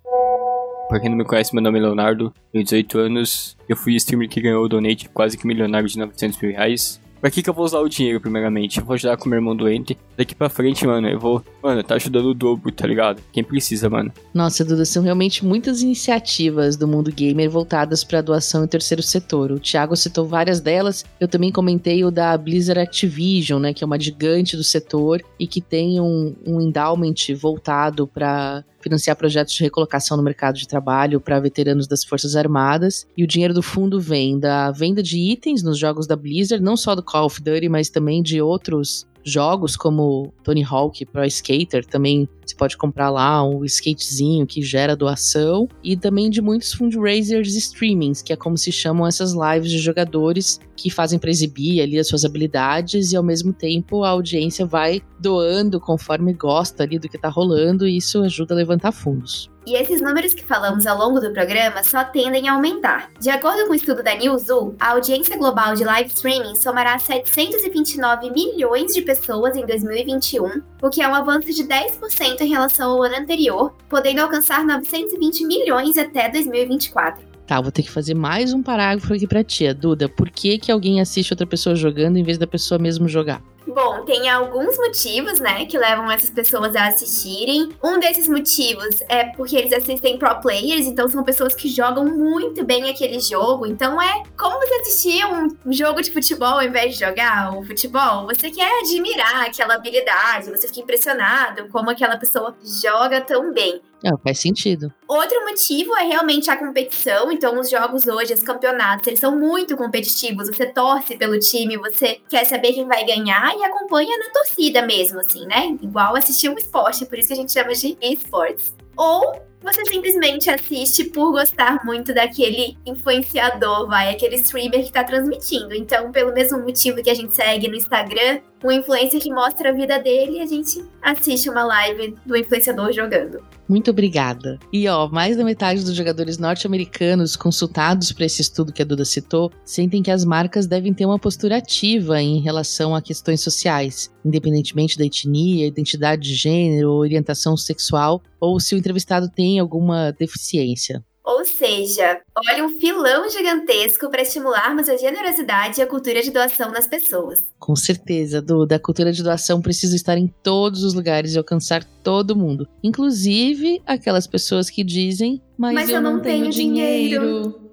Pra 0.90 0.98
quem 0.98 1.09
não 1.09 1.16
me 1.16 1.24
conhece, 1.24 1.55
meu 1.55 1.62
nome 1.62 1.79
é 1.79 1.83
Leonardo, 1.83 2.35
tenho 2.53 2.64
18 2.64 2.98
anos. 2.98 3.57
Eu 3.68 3.76
fui 3.76 3.94
streamer 3.94 4.29
que 4.29 4.40
ganhou 4.40 4.64
o 4.64 4.68
donate 4.68 5.09
quase 5.09 5.38
que 5.38 5.46
milionário 5.46 5.88
de 5.88 5.96
900 5.96 6.42
mil 6.42 6.50
reais. 6.50 7.00
Pra 7.20 7.31
que 7.31 7.44
que 7.44 7.48
eu 7.48 7.55
vou 7.55 7.64
usar 7.64 7.79
o 7.79 7.88
dinheiro, 7.88 8.20
primeiramente? 8.20 8.81
Eu 8.81 8.85
vou 8.85 8.94
ajudar 8.94 9.16
com 9.16 9.29
meu 9.29 9.37
irmão 9.37 9.55
doente. 9.55 9.96
Daqui 10.16 10.35
pra 10.35 10.48
frente, 10.48 10.85
mano, 10.85 11.07
eu 11.07 11.20
vou... 11.20 11.44
Mano, 11.62 11.85
tá 11.85 11.94
ajudando 11.94 12.26
o 12.26 12.35
dobro, 12.35 12.72
tá 12.72 12.88
ligado? 12.88 13.22
Quem 13.31 13.44
precisa, 13.44 13.88
mano. 13.88 14.11
Nossa, 14.35 14.64
Duda, 14.64 14.85
são 14.85 15.03
realmente 15.03 15.44
muitas 15.44 15.81
iniciativas 15.81 16.76
do 16.76 16.88
mundo 16.88 17.12
gamer 17.12 17.48
voltadas 17.48 18.03
pra 18.03 18.20
doação 18.20 18.64
em 18.64 18.66
terceiro 18.66 19.03
setor. 19.03 19.53
O 19.53 19.61
Thiago 19.61 19.94
citou 19.94 20.26
várias 20.26 20.61
delas. 20.61 21.05
Eu 21.20 21.29
também 21.29 21.53
comentei 21.53 22.03
o 22.05 22.11
da 22.11 22.37
Blizzard 22.37 22.81
Activision, 22.81 23.61
né? 23.61 23.72
Que 23.72 23.85
é 23.85 23.87
uma 23.87 24.00
gigante 24.00 24.57
do 24.57 24.64
setor 24.64 25.22
e 25.38 25.46
que 25.46 25.61
tem 25.61 26.00
um, 26.00 26.35
um 26.44 26.61
endowment 26.61 27.14
voltado 27.38 28.09
para 28.09 28.64
financiar 28.80 29.16
projetos 29.16 29.54
de 29.54 29.62
recolocação 29.62 30.16
no 30.16 30.22
mercado 30.22 30.56
de 30.56 30.66
trabalho 30.66 31.20
para 31.20 31.40
veteranos 31.40 31.86
das 31.86 32.04
Forças 32.04 32.36
Armadas. 32.36 33.06
E 33.16 33.22
o 33.24 33.26
dinheiro 33.26 33.54
do 33.54 33.62
fundo 33.62 34.00
vem 34.00 34.38
da 34.38 34.70
venda 34.70 35.02
de 35.02 35.18
itens 35.18 35.62
nos 35.62 35.78
jogos 35.78 36.06
da 36.06 36.16
Blizzard, 36.16 36.62
não 36.62 36.76
só 36.76 36.94
do 36.94 37.02
Call 37.02 37.26
of 37.26 37.42
Duty, 37.42 37.68
mas 37.68 37.90
também 37.90 38.22
de 38.22 38.40
outros 38.40 39.06
jogos 39.24 39.76
como 39.76 40.32
Tony 40.42 40.64
Hawk 40.64 41.04
Pro 41.06 41.24
Skater, 41.24 41.84
também 41.84 42.28
você 42.44 42.54
pode 42.54 42.76
comprar 42.76 43.10
lá 43.10 43.46
um 43.46 43.64
skatezinho 43.64 44.46
que 44.46 44.62
gera 44.62 44.96
doação, 44.96 45.68
e 45.84 45.96
também 45.96 46.30
de 46.30 46.40
muitos 46.40 46.72
fundraisers 46.72 47.54
streamings, 47.54 48.22
que 48.22 48.32
é 48.32 48.36
como 48.36 48.56
se 48.56 48.72
chamam 48.72 49.06
essas 49.06 49.32
lives 49.32 49.70
de 49.70 49.78
jogadores 49.78 50.58
que 50.80 50.90
fazem 50.90 51.18
para 51.18 51.30
exibir 51.30 51.80
ali 51.80 51.98
as 51.98 52.08
suas 52.08 52.24
habilidades 52.24 53.12
e 53.12 53.16
ao 53.16 53.22
mesmo 53.22 53.52
tempo 53.52 54.02
a 54.02 54.10
audiência 54.10 54.64
vai 54.64 55.02
doando 55.18 55.78
conforme 55.78 56.32
gosta 56.32 56.82
ali 56.82 56.98
do 56.98 57.08
que 57.08 57.18
tá 57.18 57.28
rolando 57.28 57.86
e 57.86 57.96
isso 57.96 58.22
ajuda 58.22 58.54
a 58.54 58.56
levantar 58.56 58.92
fundos. 58.92 59.50
E 59.66 59.74
esses 59.74 60.00
números 60.00 60.32
que 60.32 60.44
falamos 60.44 60.86
ao 60.86 60.96
longo 60.96 61.20
do 61.20 61.32
programa 61.32 61.84
só 61.84 62.02
tendem 62.02 62.48
a 62.48 62.54
aumentar. 62.54 63.10
De 63.20 63.28
acordo 63.28 63.66
com 63.66 63.72
o 63.72 63.74
estudo 63.74 64.02
da 64.02 64.14
Newzoo, 64.14 64.74
a 64.80 64.92
audiência 64.92 65.36
global 65.36 65.74
de 65.74 65.84
live 65.84 66.08
streaming 66.08 66.56
somará 66.56 66.98
729 66.98 68.30
milhões 68.30 68.94
de 68.94 69.02
pessoas 69.02 69.56
em 69.56 69.66
2021, 69.66 70.62
o 70.82 70.88
que 70.88 71.02
é 71.02 71.08
um 71.08 71.14
avanço 71.14 71.52
de 71.52 71.64
10% 71.64 72.40
em 72.40 72.48
relação 72.48 72.92
ao 72.92 73.02
ano 73.02 73.16
anterior, 73.16 73.74
podendo 73.88 74.22
alcançar 74.22 74.64
920 74.64 75.44
milhões 75.44 75.98
até 75.98 76.30
2024. 76.30 77.29
Tá, 77.50 77.60
vou 77.60 77.72
ter 77.72 77.82
que 77.82 77.90
fazer 77.90 78.14
mais 78.14 78.52
um 78.52 78.62
parágrafo 78.62 79.12
aqui 79.12 79.26
pra 79.26 79.42
tia. 79.42 79.74
Duda, 79.74 80.08
por 80.08 80.30
que, 80.30 80.56
que 80.56 80.70
alguém 80.70 81.00
assiste 81.00 81.32
outra 81.32 81.44
pessoa 81.44 81.74
jogando 81.74 82.16
em 82.16 82.22
vez 82.22 82.38
da 82.38 82.46
pessoa 82.46 82.78
mesmo 82.78 83.08
jogar? 83.08 83.42
Bom, 83.66 84.04
tem 84.04 84.30
alguns 84.30 84.76
motivos, 84.78 85.40
né, 85.40 85.66
que 85.66 85.76
levam 85.76 86.08
essas 86.08 86.30
pessoas 86.30 86.76
a 86.76 86.86
assistirem. 86.86 87.70
Um 87.82 87.98
desses 87.98 88.28
motivos 88.28 89.00
é 89.08 89.24
porque 89.24 89.56
eles 89.56 89.72
assistem 89.72 90.16
pro 90.16 90.40
players, 90.40 90.86
então 90.86 91.08
são 91.08 91.24
pessoas 91.24 91.52
que 91.52 91.68
jogam 91.68 92.04
muito 92.04 92.64
bem 92.64 92.88
aquele 92.88 93.18
jogo. 93.18 93.66
Então 93.66 94.00
é 94.00 94.22
como 94.38 94.56
você 94.60 94.74
assistir 94.74 95.24
um 95.26 95.72
jogo 95.72 96.02
de 96.02 96.12
futebol 96.12 96.54
ao 96.54 96.62
invés 96.62 96.94
de 96.94 97.04
jogar 97.04 97.52
o 97.58 97.64
futebol. 97.64 98.26
Você 98.26 98.48
quer 98.52 98.80
admirar 98.80 99.46
aquela 99.46 99.74
habilidade, 99.74 100.50
você 100.50 100.68
fica 100.68 100.82
impressionado 100.82 101.66
como 101.68 101.90
aquela 101.90 102.16
pessoa 102.16 102.56
joga 102.62 103.20
tão 103.20 103.52
bem. 103.52 103.80
Não, 104.02 104.16
faz 104.18 104.38
sentido. 104.38 104.92
Outro 105.06 105.44
motivo 105.44 105.94
é 105.96 106.04
realmente 106.04 106.50
a 106.50 106.56
competição. 106.56 107.30
Então, 107.30 107.58
os 107.60 107.68
jogos 107.68 108.06
hoje, 108.06 108.32
os 108.32 108.42
campeonatos, 108.42 109.06
eles 109.06 109.20
são 109.20 109.38
muito 109.38 109.76
competitivos. 109.76 110.48
Você 110.48 110.66
torce 110.66 111.16
pelo 111.16 111.38
time, 111.38 111.76
você 111.76 112.18
quer 112.28 112.44
saber 112.44 112.72
quem 112.72 112.86
vai 112.86 113.04
ganhar 113.04 113.54
e 113.56 113.62
acompanha 113.62 114.16
na 114.18 114.30
torcida 114.30 114.82
mesmo, 114.82 115.20
assim, 115.20 115.46
né? 115.46 115.76
Igual 115.82 116.16
assistir 116.16 116.48
um 116.48 116.54
esporte, 116.54 117.04
por 117.04 117.18
isso 117.18 117.32
a 117.32 117.36
gente 117.36 117.52
chama 117.52 117.72
de 117.72 117.96
esportes. 118.00 118.74
Ou 118.96 119.49
você 119.62 119.85
simplesmente 119.85 120.49
assiste 120.49 121.05
por 121.05 121.33
gostar 121.33 121.85
muito 121.85 122.14
daquele 122.14 122.77
influenciador, 122.87 123.87
vai, 123.87 124.11
aquele 124.11 124.37
streamer 124.37 124.85
que 124.85 124.92
tá 124.92 125.05
transmitindo. 125.05 125.75
Então, 125.75 126.11
pelo 126.11 126.33
mesmo 126.33 126.59
motivo 126.61 127.03
que 127.03 127.11
a 127.11 127.14
gente 127.14 127.35
segue 127.35 127.68
no 127.68 127.77
Instagram, 127.77 128.40
um 128.64 128.70
influencer 128.70 129.20
que 129.20 129.33
mostra 129.33 129.70
a 129.70 129.73
vida 129.73 129.99
dele, 129.99 130.40
a 130.40 130.46
gente 130.46 130.85
assiste 131.03 131.49
uma 131.49 131.64
live 131.64 132.14
do 132.27 132.37
influenciador 132.37 132.92
jogando. 132.92 133.42
Muito 133.68 133.90
obrigada. 133.90 134.59
E 134.73 134.88
ó, 134.88 135.09
mais 135.09 135.37
da 135.37 135.44
metade 135.44 135.85
dos 135.85 135.94
jogadores 135.94 136.38
norte-americanos 136.38 137.37
consultados 137.37 138.12
para 138.12 138.25
esse 138.25 138.42
estudo 138.42 138.73
que 138.73 138.83
a 138.83 138.85
Duda 138.85 139.05
citou 139.05 139.51
sentem 139.64 140.03
que 140.03 140.11
as 140.11 140.25
marcas 140.25 140.66
devem 140.66 140.92
ter 140.92 141.07
uma 141.07 141.18
postura 141.18 141.57
ativa 141.57 142.20
em 142.20 142.40
relação 142.40 142.94
a 142.94 143.01
questões 143.01 143.40
sociais, 143.40 144.12
independentemente 144.25 144.99
da 144.99 145.05
etnia, 145.05 145.66
identidade 145.66 146.23
de 146.23 146.35
gênero, 146.35 146.90
orientação 146.90 147.57
sexual 147.57 148.20
ou 148.40 148.59
se 148.59 148.75
o 148.75 148.79
entrevistado 148.79 149.29
tem 149.29 149.49
alguma 149.58 150.12
deficiência. 150.12 151.04
Ou 151.24 151.44
seja, 151.44 152.20
olha 152.36 152.64
um 152.64 152.80
filão 152.80 153.28
gigantesco 153.28 154.10
para 154.10 154.22
estimularmos 154.22 154.88
a 154.88 154.96
generosidade 154.96 155.78
e 155.78 155.82
a 155.82 155.86
cultura 155.86 156.22
de 156.22 156.30
doação 156.30 156.72
nas 156.72 156.86
pessoas. 156.86 157.44
Com 157.58 157.76
certeza, 157.76 158.42
Duda, 158.42 158.76
a 158.76 158.80
cultura 158.80 159.12
de 159.12 159.22
doação 159.22 159.60
precisa 159.60 159.94
estar 159.94 160.18
em 160.18 160.26
todos 160.26 160.82
os 160.82 160.94
lugares 160.94 161.34
e 161.34 161.38
alcançar 161.38 161.84
todo 162.02 162.34
mundo, 162.34 162.66
inclusive 162.82 163.80
aquelas 163.86 164.26
pessoas 164.26 164.68
que 164.70 164.82
dizem: 164.82 165.40
Mas, 165.56 165.74
Mas 165.74 165.88
eu, 165.90 165.96
eu 165.96 166.02
não, 166.02 166.14
não 166.14 166.20
tenho 166.20 166.50
dinheiro." 166.50 167.70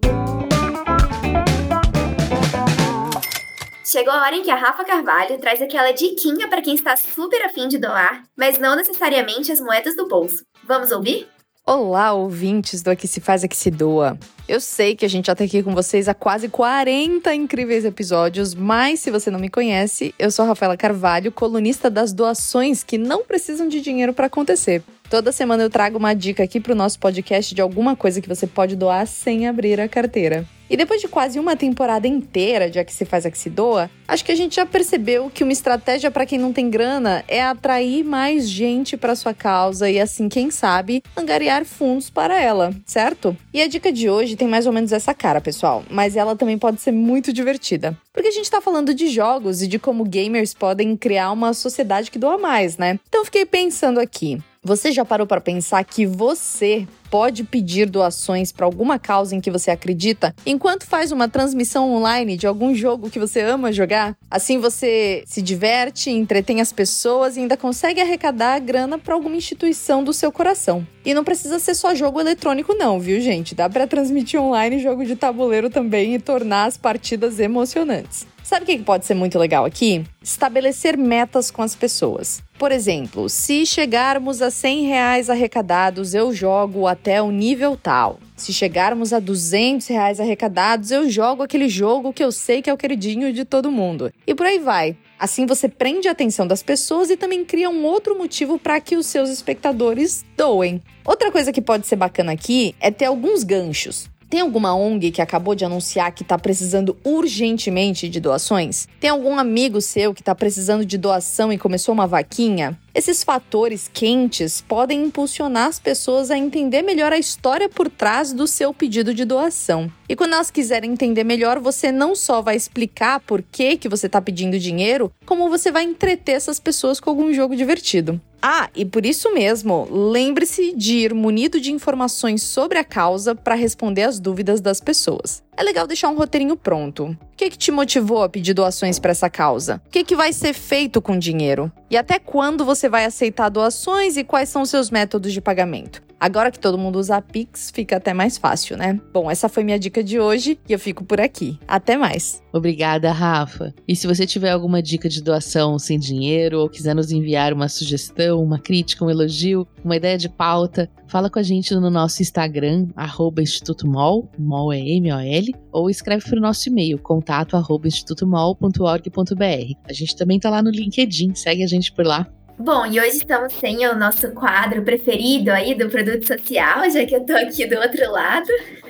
Chegou 3.84 4.14
a 4.14 4.22
hora 4.22 4.36
em 4.36 4.44
que 4.44 4.52
a 4.52 4.56
Rafa 4.56 4.84
Carvalho 4.84 5.40
traz 5.40 5.62
aquela 5.62 5.92
diquinha 5.92 6.50
para 6.50 6.62
quem 6.62 6.76
está 6.76 6.98
super 6.98 7.42
afim 7.44 7.70
de 7.70 7.78
doar, 7.78 8.24
mas 8.38 8.60
não 8.60 8.76
necessariamente 8.76 9.50
as 9.50 9.62
moedas 9.62 9.96
do 9.96 10.08
bolso. 10.08 10.44
Vamos 10.66 10.92
ouvir? 10.92 11.28
Olá, 11.70 12.14
ouvintes 12.14 12.82
do 12.82 12.90
Aqui 12.90 13.10
Se 13.10 13.20
Faz, 13.20 13.44
Aqui 13.44 13.58
Se 13.58 13.70
Doa. 13.70 14.18
Eu 14.48 14.62
sei 14.62 14.96
que 14.96 15.04
a 15.04 15.10
gente 15.10 15.26
já 15.26 15.36
tá 15.36 15.44
aqui 15.44 15.62
com 15.62 15.76
vocês 15.76 16.08
há 16.08 16.14
quase 16.14 16.48
40 16.48 17.36
incríveis 17.36 17.84
episódios, 17.84 18.56
mas 18.56 19.02
se 19.02 19.12
você 19.12 19.30
não 19.30 19.38
me 19.38 19.50
conhece, 19.50 20.16
eu 20.18 20.32
sou 20.32 20.46
a 20.46 20.48
Rafaela 20.48 20.78
Carvalho, 20.78 21.30
colunista 21.30 21.90
das 21.90 22.14
doações 22.14 22.86
que 22.86 22.98
não 22.98 23.26
precisam 23.26 23.68
de 23.68 23.82
dinheiro 23.82 24.14
para 24.14 24.28
acontecer. 24.28 24.82
Toda 25.10 25.34
semana 25.34 25.62
eu 25.62 25.70
trago 25.70 25.98
uma 25.98 26.14
dica 26.14 26.42
aqui 26.42 26.62
pro 26.62 26.74
nosso 26.74 27.00
podcast 27.00 27.54
de 27.54 27.62
alguma 27.62 27.98
coisa 27.98 28.22
que 28.22 28.30
você 28.30 28.48
pode 28.48 28.78
doar 28.78 29.06
sem 29.06 29.46
abrir 29.46 29.82
a 29.82 29.90
carteira. 29.90 30.48
E 30.70 30.76
depois 30.76 31.02
de 31.02 31.08
quase 31.08 31.40
uma 31.40 31.56
temporada 31.56 32.08
inteira 32.08 32.70
de 32.70 32.80
A 32.80 32.84
Que 32.84 32.94
Se 32.94 33.06
Faz, 33.06 33.26
A 33.26 33.32
Que 33.32 33.38
Se 33.38 33.50
Doa, 33.50 33.90
acho 34.08 34.24
que 34.24 34.32
a 34.32 34.36
gente 34.36 34.56
já 34.56 34.66
percebeu 34.66 35.30
que 35.34 35.44
uma 35.44 35.54
estratégia 35.54 36.12
para 36.12 36.26
quem 36.26 36.38
não 36.38 36.52
tem 36.52 36.70
grana 36.70 37.24
é 37.28 37.42
atrair 37.42 38.04
mais 38.04 38.50
gente 38.50 38.98
para 38.98 39.16
sua 39.16 39.34
causa 39.34 39.90
e 39.90 40.00
assim, 40.00 40.28
quem 40.28 40.52
sabe, 40.52 41.02
angariar 41.16 41.66
fundos 41.66 42.10
para 42.10 42.42
ela, 42.42 42.74
certo? 42.86 43.36
E 43.54 43.62
a 43.62 43.68
dica 43.68 43.92
de 43.92 44.10
hoje 44.10 44.36
tem 44.36 44.48
mais 44.48 44.66
ou 44.66 44.74
menos 44.74 44.92
essa 44.92 45.14
cara, 45.14 45.40
pessoal, 45.40 45.84
mas 45.90 46.16
ela 46.16 46.36
também 46.36 46.58
pode 46.58 46.82
ser 46.82 46.92
muito 46.92 47.32
divertida. 47.32 47.98
Porque 48.14 48.30
a 48.30 48.32
gente 48.32 48.50
tá 48.50 48.60
falando 48.60 48.94
de 48.94 49.08
jogos 49.10 49.62
e 49.62 49.68
de 49.68 49.78
como 49.78 50.04
gamers 50.04 50.54
podem 50.54 50.98
criar 50.98 51.32
uma 51.32 51.54
sociedade 51.54 52.10
que 52.10 52.18
doa 52.18 52.38
mais, 52.38 52.78
né? 52.78 53.00
Então 53.08 53.24
fiquei 53.24 53.46
pensando 53.46 54.00
aqui, 54.00 54.42
você 54.68 54.92
já 54.92 55.06
parou 55.06 55.26
para 55.26 55.40
pensar 55.40 55.82
que 55.86 56.06
você 56.06 56.86
pode 57.10 57.46
pedir 57.46 57.90
doações 57.90 58.52
para 58.52 58.66
alguma 58.66 59.00
causa 59.00 59.34
em 59.34 59.40
que 59.40 59.50
você 59.50 59.72
acredita 59.72 60.36
enquanto 60.46 60.86
faz 60.86 61.10
uma 61.10 61.30
transmissão 61.30 61.90
online 61.90 62.36
de 62.36 62.46
algum 62.46 62.76
jogo 62.76 63.10
que 63.10 63.18
você 63.18 63.40
ama 63.40 63.72
jogar? 63.72 64.18
Assim 64.30 64.58
você 64.60 65.24
se 65.26 65.42
diverte, 65.42 66.10
entretém 66.10 66.60
as 66.60 66.74
pessoas 66.74 67.38
e 67.38 67.40
ainda 67.40 67.56
consegue 67.56 68.02
arrecadar 68.02 68.60
grana 68.60 69.00
para 69.00 69.14
alguma 69.14 69.38
instituição 69.38 70.04
do 70.04 70.12
seu 70.12 70.34
coração. 70.34 70.86
E 71.06 71.14
não 71.14 71.24
precisa 71.24 71.60
ser 71.60 71.74
só 71.74 71.96
jogo 71.96 72.20
eletrônico 72.20 72.74
não, 72.74 73.00
viu, 73.00 73.22
gente? 73.22 73.56
Dá 73.56 73.70
para 73.70 73.88
transmitir 73.88 74.38
online 74.38 74.80
jogo 74.80 75.06
de 75.06 75.16
tabuleiro 75.16 75.70
também 75.70 76.16
e 76.16 76.20
tornar 76.20 76.66
as 76.66 76.76
partidas 76.76 77.40
emocionantes. 77.40 78.28
Sabe 78.48 78.64
o 78.64 78.66
que 78.66 78.78
pode 78.78 79.06
ser 79.06 79.14
muito 79.14 79.38
legal 79.38 79.66
aqui? 79.66 80.06
Estabelecer 80.24 80.98
metas 80.98 81.52
com 81.52 81.62
as 81.62 81.76
pessoas. 81.76 82.42
Por 82.58 82.72
exemplo, 82.72 83.28
se 83.28 83.66
chegarmos 83.66 84.42
a 84.42 84.50
100 84.50 84.86
reais 84.86 85.30
arrecadados, 85.30 86.14
eu 86.14 86.34
jogo 86.34 86.88
até 86.88 87.22
o 87.22 87.30
nível 87.30 87.76
tal. 87.76 88.22
Se 88.38 88.54
chegarmos 88.54 89.12
a 89.12 89.20
200 89.20 89.86
reais 89.88 90.22
arrecadados, 90.22 90.92
eu 90.92 91.10
jogo 91.10 91.44
aquele 91.44 91.68
jogo 91.68 92.14
que 92.14 92.24
eu 92.24 92.32
sei 92.32 92.62
que 92.62 92.70
é 92.70 92.74
o 92.74 92.78
queridinho 92.78 93.34
de 93.34 93.44
todo 93.44 93.70
mundo. 93.70 94.14
E 94.26 94.34
por 94.34 94.46
aí 94.46 94.60
vai. 94.60 94.96
Assim 95.20 95.46
você 95.46 95.68
prende 95.68 96.08
a 96.08 96.12
atenção 96.12 96.48
das 96.48 96.64
pessoas 96.64 97.10
e 97.10 97.18
também 97.18 97.44
cria 97.44 97.70
um 97.70 97.84
outro 97.84 98.18
motivo 98.18 98.58
para 98.58 98.80
que 98.80 98.96
os 98.96 99.08
seus 99.08 99.30
espectadores 99.30 100.24
doem. 100.38 100.82
Outra 101.04 101.34
coisa 101.34 101.52
que 101.52 101.62
pode 101.62 101.86
ser 101.86 101.98
bacana 101.98 102.32
aqui 102.32 102.74
é 102.80 102.92
ter 102.92 103.06
alguns 103.08 103.44
ganchos. 103.44 104.10
Tem 104.30 104.42
alguma 104.42 104.76
ONG 104.76 105.12
que 105.12 105.22
acabou 105.22 105.56
de 105.56 105.64
anunciar 105.64 106.12
que 106.12 106.22
está 106.22 106.38
precisando 106.38 106.98
urgentemente 107.02 108.10
de 108.10 108.20
doações? 108.20 108.86
Tem 109.00 109.10
algum 109.10 109.40
amigo 109.40 109.80
seu 109.80 110.14
que 110.14 110.22
está 110.22 110.36
precisando 110.36 110.86
de 110.86 110.98
doação 110.98 111.52
e 111.54 111.58
começou 111.58 111.94
uma 111.94 112.06
vaquinha? 112.06 112.78
Esses 112.94 113.24
fatores 113.24 113.90
quentes 113.94 114.60
podem 114.60 115.04
impulsionar 115.04 115.68
as 115.68 115.80
pessoas 115.80 116.30
a 116.30 116.38
entender 116.38 116.82
melhor 116.82 117.14
a 117.14 117.18
história 117.18 117.70
por 117.70 117.90
trás 117.90 118.34
do 118.34 118.48
seu 118.48 118.74
pedido 118.74 119.14
de 119.14 119.24
doação. 119.24 119.90
E 120.10 120.16
quando 120.16 120.34
elas 120.34 120.52
quiserem 120.52 120.92
entender 120.92 121.24
melhor, 121.24 121.60
você 121.60 121.90
não 121.90 122.14
só 122.14 122.42
vai 122.42 122.58
explicar 122.58 123.22
por 123.22 123.42
que, 123.42 123.78
que 123.78 123.88
você 123.88 124.08
está 124.08 124.20
pedindo 124.20 124.60
dinheiro, 124.60 125.10
como 125.26 125.50
você 125.50 125.72
vai 125.72 125.84
entreter 125.84 126.36
essas 126.36 126.60
pessoas 126.60 127.00
com 127.00 127.10
algum 127.10 127.32
jogo 127.32 127.56
divertido. 127.56 128.20
Ah, 128.50 128.70
e 128.74 128.86
por 128.86 129.06
isso 129.06 129.34
mesmo, 129.34 129.90
lembre-se 129.92 130.74
de 130.74 131.00
ir 131.00 131.14
munido 131.14 131.60
de 131.60 131.74
informações 131.74 132.44
sobre 132.44 132.78
a 132.78 132.84
causa 132.86 133.36
para 133.36 133.56
responder 133.56 134.04
às 134.04 134.22
dúvidas 134.22 134.62
das 134.62 134.80
pessoas. 134.80 135.44
É 135.58 135.64
legal 135.64 135.88
deixar 135.88 136.10
um 136.10 136.16
roteirinho 136.16 136.56
pronto. 136.56 137.06
O 137.06 137.18
que, 137.36 137.50
que 137.50 137.58
te 137.58 137.72
motivou 137.72 138.22
a 138.22 138.30
pedir 138.30 138.54
doações 138.54 139.00
para 139.00 139.10
essa 139.10 139.28
causa? 139.28 139.82
O 139.88 139.90
que, 139.90 140.04
que 140.04 140.16
vai 140.16 140.32
ser 140.32 140.54
feito 140.54 141.02
com 141.02 141.14
o 141.14 141.20
dinheiro? 141.20 141.72
E 141.90 141.98
até 141.98 142.20
quando 142.20 142.64
você 142.64 142.88
vai 142.88 143.06
aceitar 143.06 143.50
doações 143.50 144.18
e 144.18 144.24
quais 144.24 144.50
são 144.50 144.62
os 144.62 144.70
seus 144.70 144.92
métodos 144.92 145.34
de 145.34 145.42
pagamento? 145.42 146.04
Agora 146.20 146.52
que 146.52 146.60
todo 146.60 146.80
mundo 146.80 146.98
usa 146.98 147.22
Pix, 147.22 147.72
fica 147.72 147.98
até 147.98 148.12
mais 148.12 148.38
fácil, 148.40 148.76
né? 148.76 149.00
Bom, 149.14 149.30
essa 149.30 149.48
foi 149.48 149.64
minha 149.64 149.78
dica 149.78 150.04
de 150.04 150.20
hoje 150.20 150.60
e 150.68 150.74
eu 150.74 150.80
fico 150.80 151.04
por 151.04 151.22
aqui. 151.22 151.60
Até 151.68 151.96
mais! 151.96 152.42
Obrigada, 152.52 153.12
Rafa. 153.12 153.74
E 153.88 153.96
se 153.96 154.08
você 154.08 154.26
tiver 154.26 154.50
alguma 154.50 154.82
dica 154.82 155.08
de 155.08 155.22
doação 155.22 155.78
sem 155.78 156.00
dinheiro 156.00 156.60
ou 156.60 156.70
quiser 156.70 156.96
nos 156.96 157.12
enviar 157.12 157.54
uma 157.54 157.68
sugestão, 157.68 158.44
uma 158.44 158.58
crítica, 158.58 159.06
um 159.06 159.12
elogio, 159.12 159.68
uma 159.84 159.96
ideia 159.96 160.18
de 160.18 160.28
pauta, 160.28 160.90
fala 161.08 161.30
com 161.30 161.40
a 161.40 161.44
gente 161.44 161.74
no 161.74 161.90
nosso 161.90 162.22
Instagram, 162.22 162.88
arroba 162.96 163.42
Instituto 163.42 163.88
Mol, 163.88 164.30
Mol 164.38 164.72
é 164.74 164.80
M-O-L, 164.80 165.56
ou 165.72 165.90
escreve 165.90 166.24
para 166.30 166.38
o 166.38 166.42
nosso 166.42 166.70
e-mail, 166.70 167.00
contato 167.00 167.56
arroba 167.56 167.88
institutomol.org.br. 167.88 169.74
A 169.86 169.94
gente 169.94 170.16
também 170.16 170.40
tá 170.40 170.50
lá 170.50 170.62
no 170.62 170.70
LinkedIn, 170.70 171.36
segue 171.36 171.64
a 171.64 171.68
gente 171.68 171.92
por 171.92 172.06
lá. 172.06 172.28
Bom, 172.60 172.88
e 172.88 173.00
hoje 173.00 173.18
estamos 173.18 173.54
sem 173.54 173.88
o 173.88 173.96
nosso 173.96 174.32
quadro 174.32 174.82
preferido 174.82 175.52
aí 175.52 175.76
do 175.76 175.90
produto 175.90 176.26
social, 176.26 176.90
já 176.90 177.06
que 177.06 177.16
eu 177.16 177.24
tô 177.24 177.34
aqui 177.34 177.68
do 177.68 177.78
outro 177.78 178.12
lado. 178.12 178.48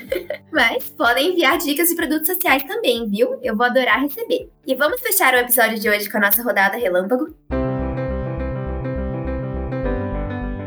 Mas 0.53 0.89
podem 0.91 1.33
enviar 1.33 1.57
dicas 1.57 1.89
de 1.89 1.95
produtos 1.95 2.27
sociais 2.27 2.63
também, 2.63 3.09
viu? 3.09 3.37
Eu 3.43 3.57
vou 3.57 3.65
adorar 3.65 4.01
receber. 4.01 4.49
E 4.65 4.73
vamos 4.73 5.01
fechar 5.01 5.33
o 5.33 5.37
episódio 5.37 5.79
de 5.79 5.89
hoje 5.89 6.09
com 6.09 6.17
a 6.17 6.21
nossa 6.21 6.41
rodada 6.41 6.77
relâmpago? 6.77 7.35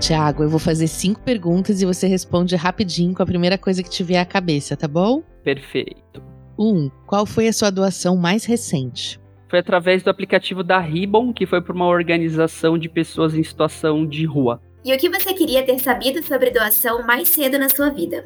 Tiago, 0.01 0.43
eu 0.43 0.49
vou 0.49 0.59
fazer 0.59 0.87
cinco 0.87 1.21
perguntas 1.21 1.83
e 1.83 1.87
você 1.87 2.07
responde 2.07 2.57
rapidinho 2.57 3.15
com 3.15 3.23
a 3.23 3.27
primeira 3.27 3.59
coisa 3.59 3.83
que 3.83 3.91
te 3.91 4.03
vier 4.03 4.23
à 4.23 4.25
cabeça, 4.25 4.75
tá 4.75 4.89
bom? 4.89 5.23
Perfeito. 5.45 6.23
Um, 6.59 6.91
qual 7.07 7.27
foi 7.27 7.49
a 7.49 7.53
sua 7.53 7.71
doação 7.71 8.17
mais 8.17 8.47
recente? 8.47 9.21
Foi 9.51 9.59
através 9.59 10.03
do 10.03 10.09
aplicativo 10.09 10.63
da 10.63 10.79
Ribbon, 10.79 11.35
que 11.35 11.45
foi 11.45 11.61
para 11.61 11.75
uma 11.75 11.87
organização 11.87 12.79
de 12.79 12.89
pessoas 12.89 13.35
em 13.35 13.43
situação 13.43 14.07
de 14.07 14.25
rua. 14.25 14.59
E 14.83 14.95
o 14.95 14.99
que 14.99 15.11
você 15.11 15.35
queria 15.35 15.63
ter 15.63 15.79
sabido 15.79 16.23
sobre 16.23 16.51
doação 16.51 17.05
mais 17.07 17.29
cedo 17.29 17.59
na 17.59 17.69
sua 17.69 17.91
vida? 17.91 18.25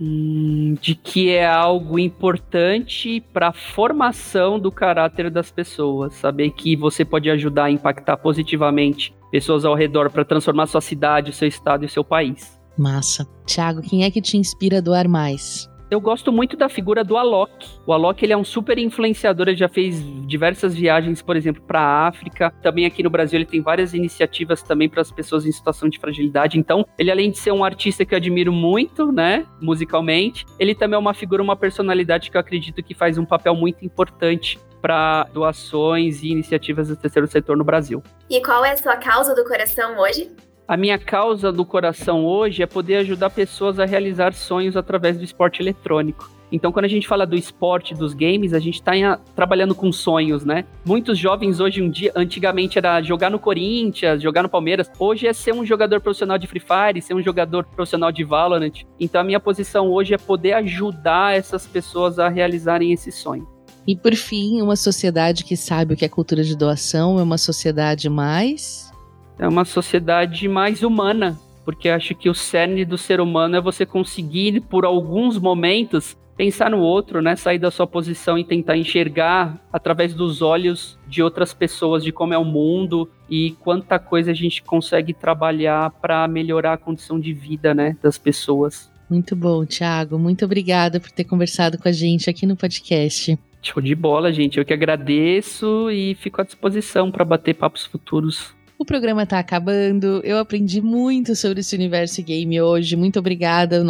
Hum, 0.00 0.74
de 0.80 0.96
que 0.96 1.30
é 1.30 1.46
algo 1.46 2.00
importante 2.00 3.20
para 3.32 3.48
a 3.48 3.52
formação 3.52 4.58
do 4.58 4.72
caráter 4.72 5.30
das 5.30 5.52
pessoas. 5.52 6.14
Saber 6.14 6.50
que 6.50 6.74
você 6.74 7.04
pode 7.04 7.30
ajudar 7.30 7.66
a 7.66 7.70
impactar 7.70 8.16
positivamente 8.16 9.14
pessoas 9.32 9.64
ao 9.64 9.74
redor 9.74 10.10
para 10.10 10.24
transformar 10.24 10.66
sua 10.66 10.82
cidade, 10.82 11.32
seu 11.32 11.48
estado 11.48 11.84
e 11.84 11.88
seu 11.88 12.04
país. 12.04 12.60
Massa. 12.78 13.26
Thiago, 13.46 13.80
quem 13.80 14.04
é 14.04 14.10
que 14.10 14.20
te 14.20 14.36
inspira 14.36 14.78
a 14.78 14.80
doar 14.80 15.08
mais? 15.08 15.68
Eu 15.90 16.00
gosto 16.00 16.32
muito 16.32 16.56
da 16.56 16.70
figura 16.70 17.04
do 17.04 17.18
Alok. 17.18 17.52
O 17.86 17.92
Alok 17.92 18.24
ele 18.24 18.32
é 18.32 18.36
um 18.36 18.44
super 18.44 18.78
influenciador, 18.78 19.48
ele 19.48 19.58
já 19.58 19.68
fez 19.68 20.02
diversas 20.26 20.74
viagens, 20.74 21.20
por 21.20 21.36
exemplo, 21.36 21.62
para 21.62 21.80
a 21.80 22.08
África. 22.08 22.50
Também 22.62 22.86
aqui 22.86 23.02
no 23.02 23.10
Brasil 23.10 23.38
ele 23.38 23.44
tem 23.44 23.60
várias 23.60 23.92
iniciativas 23.92 24.62
também 24.62 24.88
para 24.88 25.02
as 25.02 25.12
pessoas 25.12 25.44
em 25.44 25.52
situação 25.52 25.90
de 25.90 25.98
fragilidade. 25.98 26.58
Então, 26.58 26.86
ele 26.98 27.10
além 27.10 27.30
de 27.30 27.38
ser 27.38 27.52
um 27.52 27.62
artista 27.62 28.06
que 28.06 28.14
eu 28.14 28.16
admiro 28.16 28.50
muito, 28.50 29.12
né, 29.12 29.44
musicalmente, 29.60 30.46
ele 30.58 30.74
também 30.74 30.96
é 30.96 30.98
uma 30.98 31.12
figura, 31.12 31.42
uma 31.42 31.56
personalidade 31.56 32.30
que 32.30 32.38
eu 32.38 32.40
acredito 32.40 32.82
que 32.82 32.94
faz 32.94 33.18
um 33.18 33.26
papel 33.26 33.54
muito 33.54 33.84
importante 33.84 34.58
para 34.82 35.28
doações 35.32 36.22
e 36.22 36.28
iniciativas 36.28 36.88
do 36.88 36.96
terceiro 36.96 37.28
setor 37.28 37.56
no 37.56 37.62
Brasil. 37.62 38.02
E 38.28 38.42
qual 38.42 38.64
é 38.64 38.72
a 38.72 38.76
sua 38.76 38.96
causa 38.96 39.34
do 39.34 39.44
coração 39.44 39.96
hoje? 39.98 40.28
A 40.66 40.76
minha 40.76 40.98
causa 40.98 41.52
do 41.52 41.64
coração 41.64 42.24
hoje 42.24 42.62
é 42.62 42.66
poder 42.66 42.96
ajudar 42.96 43.30
pessoas 43.30 43.78
a 43.78 43.84
realizar 43.84 44.32
sonhos 44.32 44.76
através 44.76 45.16
do 45.16 45.24
esporte 45.24 45.62
eletrônico. 45.62 46.30
Então, 46.52 46.70
quando 46.70 46.84
a 46.84 46.88
gente 46.88 47.08
fala 47.08 47.26
do 47.26 47.34
esporte, 47.34 47.94
dos 47.94 48.12
games, 48.12 48.52
a 48.52 48.58
gente 48.58 48.74
está 48.74 49.18
trabalhando 49.34 49.74
com 49.74 49.90
sonhos, 49.90 50.44
né? 50.44 50.66
Muitos 50.84 51.18
jovens 51.18 51.60
hoje 51.60 51.82
um 51.82 51.88
dia, 51.88 52.12
antigamente 52.14 52.76
era 52.76 53.00
jogar 53.00 53.30
no 53.30 53.38
Corinthians, 53.38 54.22
jogar 54.22 54.42
no 54.42 54.50
Palmeiras. 54.50 54.90
Hoje 54.98 55.26
é 55.26 55.32
ser 55.32 55.54
um 55.54 55.64
jogador 55.64 56.00
profissional 56.02 56.36
de 56.36 56.46
Free 56.46 56.60
Fire, 56.60 57.00
ser 57.00 57.14
um 57.14 57.22
jogador 57.22 57.64
profissional 57.64 58.12
de 58.12 58.22
Valorant. 58.22 58.84
Então, 59.00 59.22
a 59.22 59.24
minha 59.24 59.40
posição 59.40 59.90
hoje 59.90 60.12
é 60.12 60.18
poder 60.18 60.52
ajudar 60.52 61.34
essas 61.34 61.66
pessoas 61.66 62.18
a 62.18 62.28
realizarem 62.28 62.92
esse 62.92 63.10
sonho. 63.10 63.48
E 63.86 63.96
por 63.96 64.14
fim, 64.14 64.62
uma 64.62 64.76
sociedade 64.76 65.44
que 65.44 65.56
sabe 65.56 65.94
o 65.94 65.96
que 65.96 66.04
é 66.04 66.08
cultura 66.08 66.44
de 66.44 66.56
doação 66.56 67.18
é 67.18 67.22
uma 67.22 67.38
sociedade 67.38 68.08
mais 68.08 68.92
é 69.38 69.48
uma 69.48 69.64
sociedade 69.64 70.46
mais 70.46 70.82
humana, 70.82 71.36
porque 71.64 71.88
acho 71.88 72.14
que 72.14 72.30
o 72.30 72.34
cerne 72.34 72.84
do 72.84 72.96
ser 72.96 73.20
humano 73.20 73.56
é 73.56 73.60
você 73.60 73.84
conseguir, 73.84 74.60
por 74.60 74.84
alguns 74.84 75.38
momentos, 75.38 76.16
pensar 76.36 76.70
no 76.70 76.78
outro, 76.78 77.20
né? 77.20 77.34
Sair 77.34 77.58
da 77.58 77.70
sua 77.70 77.86
posição 77.86 78.38
e 78.38 78.44
tentar 78.44 78.76
enxergar 78.76 79.60
através 79.72 80.14
dos 80.14 80.42
olhos 80.42 80.98
de 81.08 81.22
outras 81.22 81.52
pessoas, 81.52 82.04
de 82.04 82.12
como 82.12 82.34
é 82.34 82.38
o 82.38 82.44
mundo 82.44 83.08
e 83.28 83.52
quanta 83.60 83.98
coisa 83.98 84.30
a 84.30 84.34
gente 84.34 84.62
consegue 84.62 85.12
trabalhar 85.12 85.90
para 85.90 86.28
melhorar 86.28 86.74
a 86.74 86.78
condição 86.78 87.18
de 87.18 87.32
vida, 87.32 87.74
né, 87.74 87.96
das 88.02 88.16
pessoas. 88.18 88.90
Muito 89.10 89.34
bom, 89.34 89.66
Thiago. 89.66 90.18
Muito 90.18 90.44
obrigada 90.44 91.00
por 91.00 91.10
ter 91.10 91.24
conversado 91.24 91.78
com 91.78 91.88
a 91.88 91.92
gente 91.92 92.30
aqui 92.30 92.46
no 92.46 92.56
podcast. 92.56 93.36
Show 93.62 93.80
de 93.80 93.94
bola, 93.94 94.32
gente. 94.32 94.58
Eu 94.58 94.64
que 94.64 94.72
agradeço 94.72 95.88
e 95.90 96.14
fico 96.16 96.40
à 96.40 96.44
disposição 96.44 97.10
para 97.10 97.24
bater 97.24 97.54
papos 97.54 97.84
futuros. 97.84 98.52
O 98.82 98.84
programa 98.84 99.24
tá 99.24 99.38
acabando. 99.38 100.20
Eu 100.24 100.38
aprendi 100.38 100.80
muito 100.80 101.36
sobre 101.36 101.60
esse 101.60 101.76
universo 101.76 102.20
game 102.20 102.60
hoje. 102.60 102.96
Muito 102.96 103.20
obrigada 103.20 103.80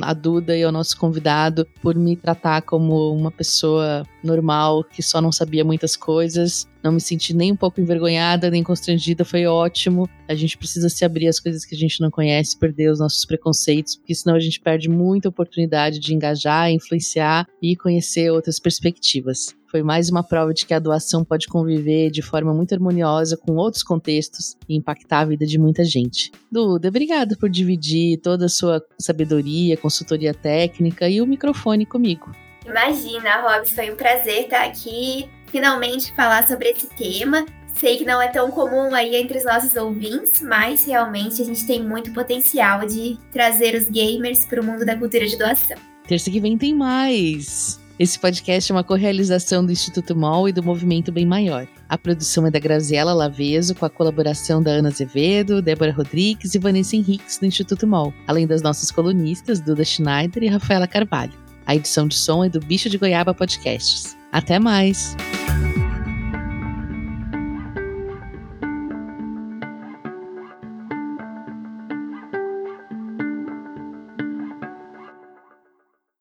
a 0.00 0.14
Duda 0.14 0.56
e 0.56 0.62
ao 0.62 0.72
nosso 0.72 0.96
convidado 0.96 1.66
por 1.82 1.94
me 1.94 2.16
tratar 2.16 2.62
como 2.62 3.12
uma 3.12 3.30
pessoa 3.30 4.04
normal 4.24 4.82
que 4.82 5.02
só 5.02 5.20
não 5.20 5.30
sabia 5.30 5.62
muitas 5.62 5.96
coisas. 5.98 6.66
Não 6.88 6.94
me 6.94 7.02
senti 7.02 7.36
nem 7.36 7.52
um 7.52 7.56
pouco 7.56 7.82
envergonhada, 7.82 8.50
nem 8.50 8.62
constrangida, 8.62 9.22
foi 9.22 9.44
ótimo. 9.44 10.08
A 10.26 10.34
gente 10.34 10.56
precisa 10.56 10.88
se 10.88 11.04
abrir 11.04 11.28
às 11.28 11.38
coisas 11.38 11.62
que 11.62 11.74
a 11.74 11.78
gente 11.78 12.00
não 12.00 12.10
conhece, 12.10 12.58
perder 12.58 12.90
os 12.90 12.98
nossos 12.98 13.26
preconceitos, 13.26 13.96
porque 13.96 14.14
senão 14.14 14.34
a 14.34 14.40
gente 14.40 14.58
perde 14.58 14.88
muita 14.88 15.28
oportunidade 15.28 15.98
de 15.98 16.14
engajar, 16.14 16.70
influenciar 16.70 17.46
e 17.60 17.76
conhecer 17.76 18.30
outras 18.30 18.58
perspectivas. 18.58 19.54
Foi 19.70 19.82
mais 19.82 20.08
uma 20.08 20.22
prova 20.24 20.54
de 20.54 20.64
que 20.64 20.72
a 20.72 20.78
doação 20.78 21.22
pode 21.22 21.46
conviver 21.46 22.10
de 22.10 22.22
forma 22.22 22.54
muito 22.54 22.72
harmoniosa 22.72 23.36
com 23.36 23.56
outros 23.56 23.82
contextos 23.82 24.56
e 24.66 24.74
impactar 24.74 25.20
a 25.20 25.24
vida 25.26 25.44
de 25.44 25.58
muita 25.58 25.84
gente. 25.84 26.32
Duda, 26.50 26.88
obrigado 26.88 27.36
por 27.36 27.50
dividir 27.50 28.16
toda 28.22 28.46
a 28.46 28.48
sua 28.48 28.82
sabedoria, 28.98 29.76
consultoria 29.76 30.32
técnica 30.32 31.06
e 31.06 31.20
o 31.20 31.26
microfone 31.26 31.84
comigo. 31.84 32.34
Imagina, 32.64 33.42
Robs, 33.42 33.72
foi 33.72 33.90
um 33.90 33.96
prazer 33.96 34.44
estar 34.44 34.64
aqui, 34.64 35.28
finalmente 35.50 36.14
falar 36.14 36.46
sobre 36.46 36.70
esse 36.70 36.86
tema. 36.88 37.44
Sei 37.74 37.96
que 37.96 38.04
não 38.04 38.20
é 38.20 38.28
tão 38.28 38.50
comum 38.50 38.92
aí 38.94 39.14
entre 39.14 39.38
os 39.38 39.44
nossos 39.44 39.76
ouvintes, 39.76 40.42
mas 40.42 40.84
realmente 40.84 41.40
a 41.40 41.44
gente 41.44 41.64
tem 41.64 41.82
muito 41.82 42.12
potencial 42.12 42.84
de 42.86 43.16
trazer 43.32 43.76
os 43.76 43.88
gamers 43.88 44.44
para 44.46 44.60
o 44.60 44.64
mundo 44.64 44.84
da 44.84 44.96
cultura 44.96 45.26
de 45.26 45.36
doação. 45.38 45.76
Terça 46.06 46.30
que 46.30 46.40
vem 46.40 46.58
tem 46.58 46.74
mais! 46.74 47.78
Esse 47.98 48.16
podcast 48.16 48.70
é 48.70 48.74
uma 48.74 48.84
correalização 48.84 49.66
do 49.66 49.72
Instituto 49.72 50.14
MOL 50.14 50.48
e 50.48 50.52
do 50.52 50.62
Movimento 50.62 51.10
Bem 51.10 51.26
Maior. 51.26 51.66
A 51.88 51.98
produção 51.98 52.46
é 52.46 52.50
da 52.50 52.60
Graziela 52.60 53.12
Laveso, 53.12 53.74
com 53.74 53.84
a 53.84 53.90
colaboração 53.90 54.62
da 54.62 54.70
Ana 54.70 54.88
Azevedo, 54.88 55.60
Débora 55.60 55.92
Rodrigues 55.92 56.54
e 56.54 56.60
Vanessa 56.60 56.94
Henriques, 56.94 57.38
do 57.38 57.46
Instituto 57.46 57.88
MOL, 57.88 58.14
além 58.26 58.46
das 58.46 58.62
nossas 58.62 58.92
colunistas 58.92 59.58
Duda 59.60 59.84
Schneider 59.84 60.44
e 60.44 60.48
Rafaela 60.48 60.86
Carvalho. 60.86 61.47
A 61.68 61.76
edição 61.76 62.08
de 62.08 62.16
som 62.16 62.42
é 62.42 62.48
do 62.48 62.60
Bicho 62.60 62.88
de 62.88 62.96
Goiaba 62.96 63.34
Podcasts. 63.34 64.16
Até 64.32 64.58
mais! 64.58 65.14